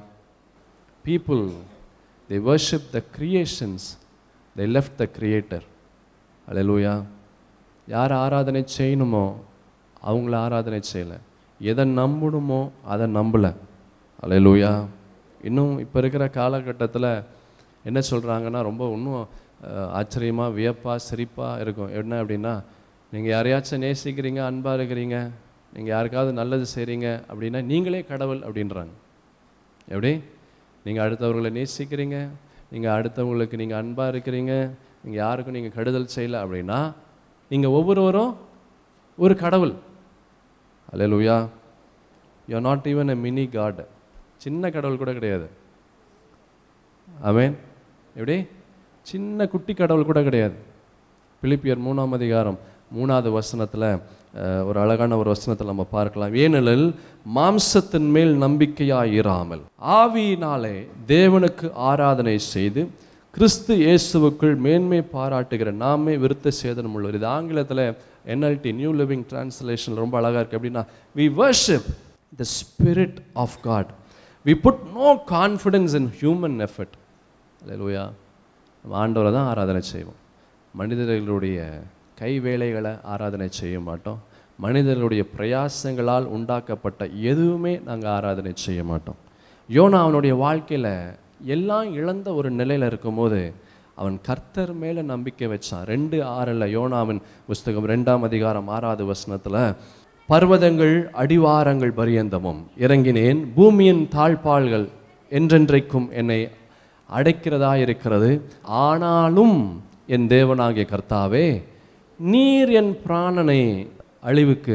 [1.09, 1.43] people
[2.29, 3.97] they worship the creations.
[4.57, 5.63] They left the creator.
[6.49, 6.93] அல்லேலூயா
[7.89, 9.25] யார் ஆராதனை செய்யணுமோ
[10.11, 11.19] அவங்கள ஆராதனை செய்யலை.
[11.61, 12.61] எதை நம்பணுமோ
[12.93, 13.53] அதை நம்பலை.
[14.23, 14.73] அல்லேலூயா
[15.49, 17.11] இன்னும் இப்போ இருக்கிற காலகட்டத்தில்
[17.89, 19.21] என்ன சொல்கிறாங்கன்னா ரொம்ப இன்னும்
[19.99, 21.91] ஆச்சரியமாக வியப்பாக சிரிப்பாக இருக்கும்.
[22.01, 22.55] என்ன அப்படின்னா
[23.13, 25.17] நீங்கள் யாரையாச்சும் நேசிக்கிறீங்க அன்பாக இருக்கிறீங்க
[25.75, 28.95] நீங்கள் யாருக்காவது நல்லது செய்கிறீங்க அப்படின்னா நீங்களே கடவுள் அப்படின்றாங்க.
[29.95, 30.13] எப்படி?
[30.85, 32.19] நீங்கள் அடுத்தவர்களை நேசிக்கிறீங்க.
[32.73, 34.53] நீங்கள் அடுத்தவங்களுக்கு நீங்கள் அன்பாக இருக்கிறீங்க.
[35.03, 36.81] நீங்கள் யாருக்கும் நீங்கள் கெடுதல் செய்யலை அப்படின்னா
[37.53, 38.33] நீங்கள் ஒவ்வொருவரும்
[39.25, 39.75] ஒரு கடவுள்.
[40.93, 41.37] Hallelujah
[42.51, 43.83] you not even a mini god
[44.45, 45.47] சின்ன கடவுள் கூட கிடையாது.
[47.29, 47.55] அமேன்
[48.19, 48.37] எப்படி?
[49.11, 50.57] சின்ன குட்டி கடவுள் கூட கிடையாது.
[51.43, 52.59] பிலிப்பியர் மூணாம் அதிகாரம்
[52.97, 53.89] மூணாவது வசனத்தில்
[54.69, 56.33] ஒரு அழகான ஒரு வசனத்தில் நம்ம பார்க்கலாம்.
[56.43, 56.87] ஏனெனில்
[57.37, 59.63] மாம்சத்தின் மேல் நம்பிக்கையாய் இராமல்
[60.01, 60.77] ஆவியினாலே
[61.13, 62.83] தேவனுக்கு ஆராதனை செய்து
[63.35, 67.19] கிறிஸ்து இயேசுவுக்குள் மேன்மை பாராட்டுகிற நாமே விருத்த சேதனம் உள்ளவர்.
[67.21, 67.85] இது ஆங்கிலத்தில்
[68.33, 70.85] என்எல்டி நியூ லிவிங் டிரான்ஸ்லேஷன் ரொம்ப அழகாக இருக்குது அப்படின்னா
[71.19, 71.91] we worship
[72.41, 73.93] the spirit of God
[74.47, 76.97] we put no confidence in human effort
[77.63, 78.05] hallelujah
[78.85, 80.21] நம்ம ஆண்டவரை தான் ஆராதனை செய்வோம்.
[80.75, 81.59] மனிதர்களுடைய
[82.21, 84.21] கை வேலைகளை ஆராதனை செய்ய மாட்டோம்.
[84.59, 89.19] மனிதர்களுடைய பிரயாசங்களால் உண்டாக்கப்பட்ட எதுவுமே நாங்கள் ஆராதனை செய்ய மாட்டோம்.
[89.69, 90.93] யோனா அவனுடைய வாழ்க்கையில்
[91.55, 93.41] எல்லாம் இழந்த ஒரு நிலையில் இருக்கும்போது
[94.01, 95.87] அவன் கர்த்தர் மேலே நம்பிக்கை வச்சான்.
[95.93, 99.61] ரெண்டு ஆறில் யோனாவின் புஸ்தகம் ரெண்டாம் அதிகாரம் ஆறாவது வசனத்தில்
[100.29, 104.87] பர்வதங்கள் அடிவாரங்கள் பரியந்தமும் இறங்கினேன் பூமியின் தாழ்பால்கள்
[105.33, 106.41] என்றென்றைக்கும் என்னை
[107.09, 108.31] அடைக்கிறதா இருக்கிறது
[108.85, 109.57] ஆனாலும்
[110.15, 111.47] என் தேவனாகிய கர்த்தாவே
[112.29, 113.61] நீர் என் பிராணனை
[114.29, 114.75] அழிவுக்கு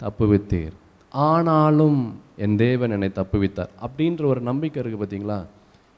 [0.00, 0.72] தப்புவித்தீர்.
[1.12, 2.00] ஆனாலும்
[2.44, 5.36] என் தேவன் என்னை தப்புவித்தார் அப்படின்ற ஒரு நம்பிக்கை இருக்குது பார்த்தீங்களா?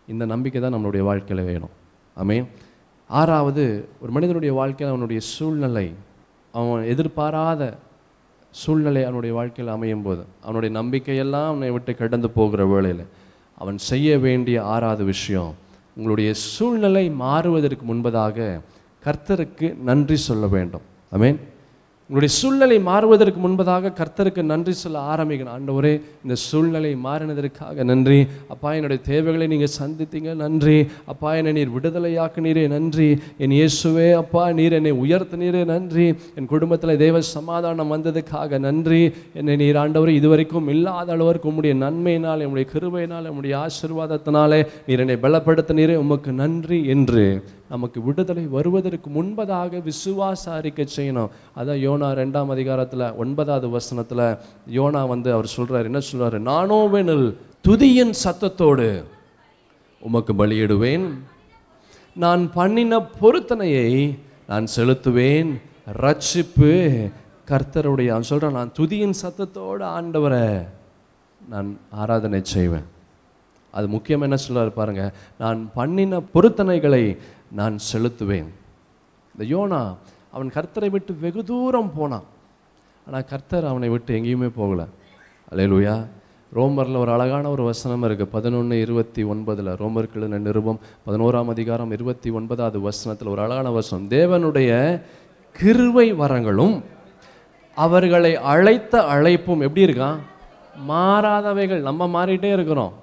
[0.08, 1.72] இந்த நம்பிக்கை தான் நம்மளுடைய வாழ்க்கையில் வேணும்.
[2.16, 2.36] ஆமே
[3.10, 3.64] ஆறாவது
[4.02, 5.86] ஒரு மனிதனுடைய வாழ்க்கையில் அவனுடைய சூழ்நிலை
[6.54, 7.62] அவன் எதிர்பாராத
[8.54, 13.04] சூழ்நிலை அவனுடைய வாழ்க்கையில் அமையும் போது அவனுடைய நம்பிக்கையெல்லாம் அவனை விட்டு கடந்து போகிற வேளையில்
[13.60, 15.52] அவன் செய்ய வேண்டிய ஆறாவது விஷயம்
[15.96, 18.38] உங்களுடைய சூழ்நிலை மாறுவதற்கு முன்பதாக
[19.08, 20.86] கர்த்தருக்கு நன்றி சொல்ல வேண்டும்.
[21.16, 21.40] ஆமென்
[22.10, 25.52] உங்களுடைய சூழ்நிலை மாறுவதற்கு முன்பதாக கர்த்தருக்கு நன்றி சொல்ல ஆரம்பிக்கணும்.
[25.56, 25.92] ஆண்டவரே
[26.24, 28.18] இந்த சூழ்நிலை மாறினதற்காக நன்றி.
[28.54, 30.76] அப்பா என்னுடைய தேவைகளை நீங்கள் சந்தித்தீங்க நன்றி.
[31.12, 33.08] அப்பா என்னை நீர் விடுதலையாக்குனீரே நன்றி.
[33.44, 36.06] என் இயேசுவே அப்பா நீர் என்னை உயர்த்தினீரே நன்றி.
[36.38, 39.02] என் குடும்பத்தில் தேவ சமாதானம் வந்ததுக்காக நன்றி.
[39.40, 45.96] என்னை நீர் ஆண்டவரே இதுவரைக்கும் இல்லாத அளவிற்கு உம்முடைய நன்மையினால் உம்முடைய கிருபையினால் உம்முடைய ஆசீர்வாதத்தினாலே நீர் என்னை பலப்படுத்தினீரே
[46.04, 47.26] உமக்கு நன்றி என்று
[47.74, 51.32] நமக்கு விடுதலை வருவதற்கு முன்பதாக விசுவாச அறிக்கை செய்யணும்.
[51.58, 54.26] அதான் யோனா ரெண்டாம் அதிகாரத்தில் ஒன்பதாவது வசனத்தில்
[54.78, 57.26] யோனா வந்து அவர் சொல்கிறார் என்ன சொல்கிறார் நானோவெனில்
[57.66, 58.88] துதியின் சத்தத்தோடு
[60.08, 61.06] உமக்கு பலியிடுவேன்.
[62.22, 63.90] நான் பண்ணின பொருத்தனையை
[64.50, 65.52] நான் செலுத்துவேன்.
[66.04, 66.72] ரட்சிப்பு
[67.50, 70.46] கர்த்தருடைய சொல்கிறேன் நான் துதியின் சத்தத்தோடு ஆண்டவரை
[71.52, 71.70] நான்
[72.02, 72.86] ஆராதனை செய்வேன்.
[73.76, 75.04] அது முக்கியம் என்ன சொல்றாரு பாருங்க
[75.42, 77.04] நான் பண்ணின பொருத்தனைகளை
[77.58, 78.50] நான் செலுத்துவேன்.
[79.34, 79.80] இந்த யோனா
[80.34, 82.26] அவன் கர்த்தரை விட்டு வெகு தூரம் போனான்.
[83.06, 84.86] ஆனால் கர்த்தர் அவனை விட்டு எங்கேயுமே போகலை.
[85.52, 85.96] அலையலுயா
[86.56, 89.70] ரோமரில் ஒரு அழகான ஒரு வசனம் இருக்குது பதினொன்று இருபத்தி ஒன்பதில்.
[89.82, 90.80] ரோமர்கள் நிருபம்?
[91.06, 94.08] பதினோராம் அதிகாரம் இருபத்தி ஒன்பதாவது வசனத்தில் ஒரு அழகான வசனம்.
[94.16, 94.70] தேவனுடைய
[95.60, 96.76] கிருவை வரங்களும்
[97.76, 100.20] அவர்களை அழைத்த அழைப்பும் எப்படி இருக்கான்
[100.88, 101.82] மாறாதவைகள்.
[101.88, 102.94] நம்ம மாறிட்டே இருக்கிறோம்.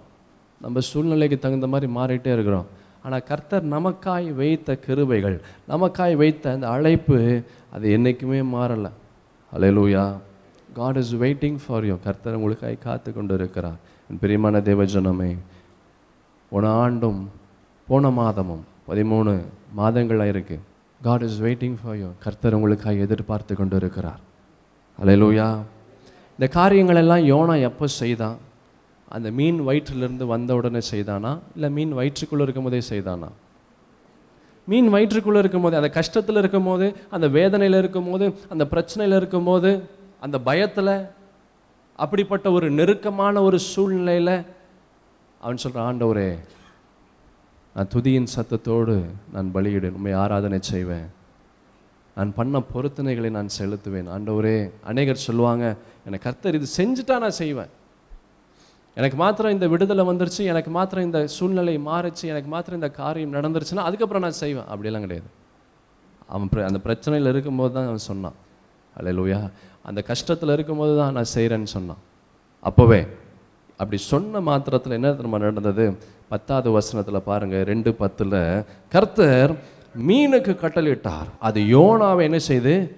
[0.64, 2.68] நம்ம சூழ்நிலைக்கு தகுந்த மாதிரி மாறிட்டே இருக்கிறோம்.
[3.05, 5.38] ஆனால் கர்த்தர் நமக்காய் வைத்த கிருபைகள்
[5.72, 7.18] நமக்காய் வைத்த அந்த அழைப்பு
[7.76, 8.91] அது என்றைக்குமே மாறலை.
[9.53, 10.03] Hallelujah
[10.80, 15.32] God is waiting for you கர்த்தர் உங்களுக்காய் காத்து கொண்டு இருக்கிறார் என் பிரியமான தேவஜனமே
[16.51, 17.22] போன ஆண்டும்
[17.88, 19.34] போன மாதமும் பதிமூணு
[19.80, 20.64] மாதங்களாக இருக்குது
[21.01, 24.22] God is waiting for you கர்த்தர் உங்களுக்காக எதிர்பார்த்து கொண்டு இருக்கிறார்
[24.99, 25.49] அலையலூயா
[26.36, 28.38] இந்த காரியங்களெல்லாம் யோனா எப்போ செய்தான்?
[29.16, 31.32] அந்த மீன் வயிற்றிலிருந்து வந்த உடனே செய்தானா?
[31.55, 33.30] இல்லை மீன் வயிற்றுக்குள்ளே இருக்கும் போதே செய்தானா?
[34.68, 39.72] மீன் வயிற்றுக்குள்ளே இருக்கும்போது அந்த கஷ்டத்தில் இருக்கும்போது அந்த வேதனையில் இருக்கும்போது அந்த பிரச்சனையில் இருக்கும்போது
[40.20, 40.93] அந்த பயத்தில்
[41.95, 44.36] அப்படிப்பட்ட ஒரு நெருக்கமான ஒரு சூழ்நிலையில்
[45.41, 46.30] அவன் சொல்கிறான் ஆண்டவரே
[47.76, 48.95] நான் துதியின் சத்தத்தோடு
[49.34, 51.07] நான் பலியிடு உண்மை ஆராதனை செய்வேன்.
[52.16, 54.09] நான் பண்ண பொருத்தனைகளை நான் செலுத்துவேன்.
[54.16, 55.66] ஆண்டவரே அநேகர் சொல்லுவாங்க
[56.05, 57.72] எனக்கு கர்த்தர் இது செஞ்சுட்டா நான் செய்வேன்.
[58.95, 63.75] எனக்கு மாத்திரம் இந்த விடுதலை வந்துருச்சு எனக்கு மாத்திரம் இந்த சூழ்நிலை மாறிச்சு எனக்கு மாத்திரம் இந்த காரியம் நடந்துருச்சுன்னா
[63.75, 64.63] அதுக்கப்புறம் நான் செய்வேன்.
[64.63, 65.29] அப்படிலாம் கிடையாது.
[66.27, 68.33] அவன் பிர- அந்த பிரச்சனையில் இருக்கும்போது தான் அவன் சொன்னான்.
[68.99, 69.51] அல்லேலூயா
[69.83, 71.97] அந்த கஷ்டத்தில் இருக்கும்போது தான் நான் செய்கிறேன்னு சொன்னான்.
[72.65, 73.07] அப்போவே
[73.77, 75.97] அப்படி சொன்ன மாத்திரத்தில் என்ன நம்ம நடந்தது?
[76.29, 79.51] பத்தாவது வசனத்தில் பாருங்கள் ரெண்டு பத்தில் கர்த்தர்
[80.07, 82.95] மீனுக்கு கட்டளிட்டார் அது யோனாவை என்ன செய்து?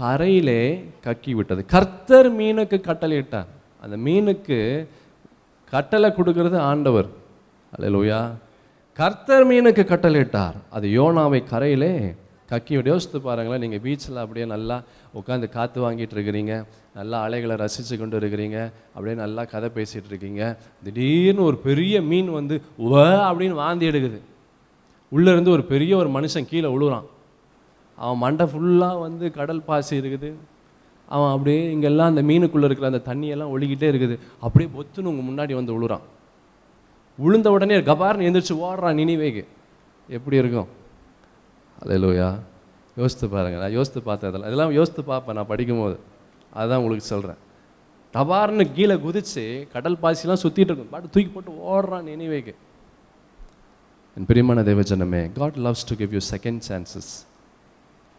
[0.00, 3.46] கரையிலே கக்கி விட்டது கர்த்தர் மீனுக்கு கட்டளையிட்டார்.
[3.82, 4.86] அந்த மீனுக்கு
[5.72, 7.08] கட்டளை கொடுக்கறது ஆண்டவர்.
[7.72, 8.20] அல்லேலூயா.
[8.98, 10.56] கர்த்தர் மீனுக்கு கட்டளையிட்டார்.
[10.76, 11.92] அது யோனாவை கரையிலே
[12.50, 14.76] கக்கியோட யோசித்து பாருங்களேன் நீங்கள் பீச்சில் அப்படியே நல்லா
[15.18, 16.52] உட்காந்து காற்று வாங்கிட்டு இருக்கிறீங்க
[16.98, 18.58] நல்லா அலைகளை ரசித்து கொண்டு இருக்கிறீங்க
[18.94, 20.42] அப்படியே நல்லா கதை பேசிகிட்டு இருக்கீங்க.
[20.84, 22.56] திடீர்னு ஒரு பெரிய மீன் வந்து
[22.90, 22.94] வ
[23.28, 24.20] அப்படின்னு வாந்தி எடுக்குது.
[25.12, 27.06] உள்ளே இருந்து ஒரு பெரிய ஒரு மனுஷன் கீழே விழுறான்
[27.98, 30.30] அவன் மண்டை ஃபுல்லாக வந்து கடல் பாசி இருக்குது.
[31.08, 34.18] அவன் அப்படியே இங்கெல்லாம் அந்த மீனுக்குள்ளே இருக்கிற அந்த தண்ணியெல்லாம் ஒழுகிட்டே இருக்குது.
[34.40, 36.04] அப்படியே பொத்துன்னு உங்கள் முன்னாடி வந்து விழுறான்
[37.18, 39.42] விழுந்த உடனே கபார்னு எந்திரிச்சு ஓடுறான் நினைவேக்கு.
[40.08, 40.68] எப்படி இருக்கும்?
[41.80, 42.28] அல்லேலூயா
[42.96, 43.58] யோசித்து பாருங்க.
[43.62, 44.50] நான் யோசித்து பார்த்தேன் இதெல்லாம்.
[44.50, 45.98] இதெல்லாம் யோசித்து பார்ப்பேன் நான் படிக்கும்போது.
[46.52, 47.40] அதுதான் உங்களுக்கு சொல்கிறேன்
[48.14, 50.90] டபார்னு கீழே குதித்து கடல் பாசிலாம் சுற்றிட்டு இருக்கும்.
[50.90, 52.54] பாட்டு தூக்கி போட்டு ஓடுறான் நினைவேக்கு.
[54.16, 57.10] என் பிரியமான தேவஜனமே God loves to give you second chances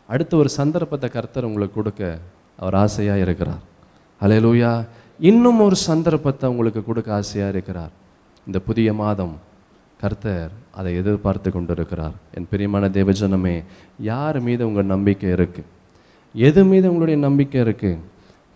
[0.08, 2.20] அடுத்த ஒரு சந்தர்ப்பத்தை கர்த்தர் உங்களுக்கு கொடுக்க
[2.60, 3.64] அவர் ஆசையாக இருக்கிறார்.
[4.22, 4.72] அலையலூயா
[5.30, 7.93] இன்னும் ஒரு சந்தர்ப்பத்தை உங்களுக்கு கொடுக்க ஆசையாக இருக்கிறார்.
[8.47, 9.36] இந்த புதிய மாதம்
[10.01, 12.16] கர்த்தர் அதை எதிர்பார்த்து கொண்டிருக்கிறார்.
[12.36, 13.55] என் பிரியமான தேவஜனமே
[14.12, 15.70] யார் மீது உங்கள் நம்பிக்கை இருக்குது
[16.47, 18.01] எது மீது உங்களுடைய நம்பிக்கை இருக்குது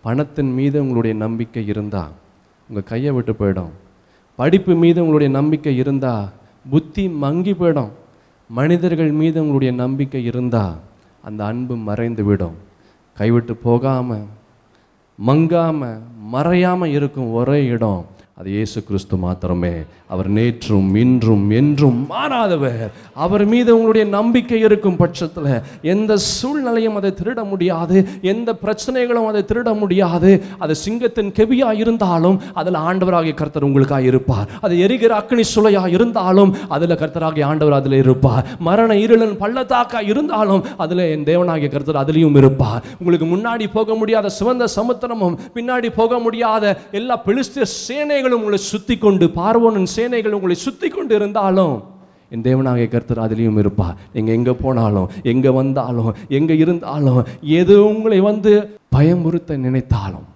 [0.03, 2.13] பணத்தின் மீது உங்களுடைய நம்பிக்கை இருந்தால்
[2.69, 3.73] உங்கள் கையை விட்டு போயிடும்.
[4.39, 6.27] படிப்பு மீது உங்களுடைய நம்பிக்கை இருந்தால்
[6.73, 7.91] புத்தி மங்கி போயிடும்.
[8.49, 10.77] மனிதர்கள் மீது உங்களுடைய நம்பிக்கை இருந்தால்
[11.27, 12.57] அந்த அன்பு மறைந்து விடும்.
[13.18, 14.26] கைவிட்டு போகாமல்
[15.20, 16.01] மங்காமல்
[16.34, 18.05] மறையாம இருக்கும் ஒரே இடம்
[18.38, 19.74] அது இயேசு கிறிஸ்து மாத்திரமே.
[20.14, 22.82] அவர் நேற்றும் இன்றும் என்றும் மாறாதவர்.
[23.26, 25.49] அவர் மீது உங்களுடைய நம்பிக்கை இருக்கும் பட்சத்தில்
[25.93, 27.97] எந்த சூழ்நிலையும் அதை திருட முடியாது.
[28.34, 30.32] எந்த பிரச்சனைகளும் அதை திருட முடியாது.
[30.64, 34.47] அது சிங்கத்தின் கெவியா இருந்தாலும் அதில் ஆண்டவராகிய கர்த்தர் உங்களுக்காக இருப்பார்.
[34.61, 38.43] அது எரிகிற அக்னி சுளையா இருந்தாலும் அதில் கர்த்தராகிய ஆண்டவர் அதில் இருப்பார்.
[38.70, 42.84] மரண இருளன் பள்ளத்தாக்கா இருந்தாலும் அதில் என் தேவனாகிய கர்த்தர் அதிலையும் இருப்பார்.
[42.99, 46.64] உங்களுக்கு முன்னாடி போக முடியாத சிவந்த சமுத்திரமும் பின்னாடி போக முடியாத
[47.01, 51.75] எல்லா பிலிஸ்திய சேனைகளும் உங்களை சுத்தி கொண்டு பார்வோனின் சேனைகள் உங்களை சுத்தி கொண்டு இருந்தாலும்
[52.33, 53.97] என் தேவனாகிய கர்த்தர் அதுலேயும் இருப்பார்.
[54.13, 57.19] நீங்கள் எங்கே போனாலும் எங்கே வந்தாலும் எங்கே இருந்தாலும்
[57.59, 58.53] எது உங்களை வந்து
[58.95, 60.27] பயமுறுத்த நினைத்தாலும்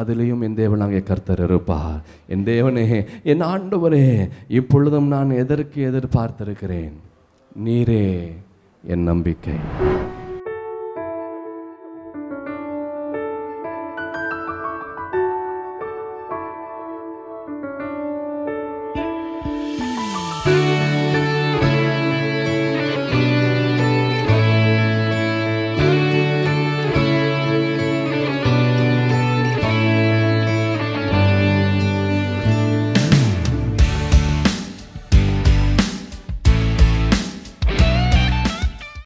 [0.00, 1.98] அதிலையும் என் தேவனாகிய கர்த்தர் இருப்பார்.
[2.34, 2.86] என் தேவனே
[3.32, 4.06] என் ஆண்டவரே
[4.60, 6.94] இப்பொழுதும் நான் எதற்கு எதிர்பார்த்திருக்கிறேன்?
[7.66, 8.06] நீரே
[8.84, 9.58] என் நம்பிக்கை.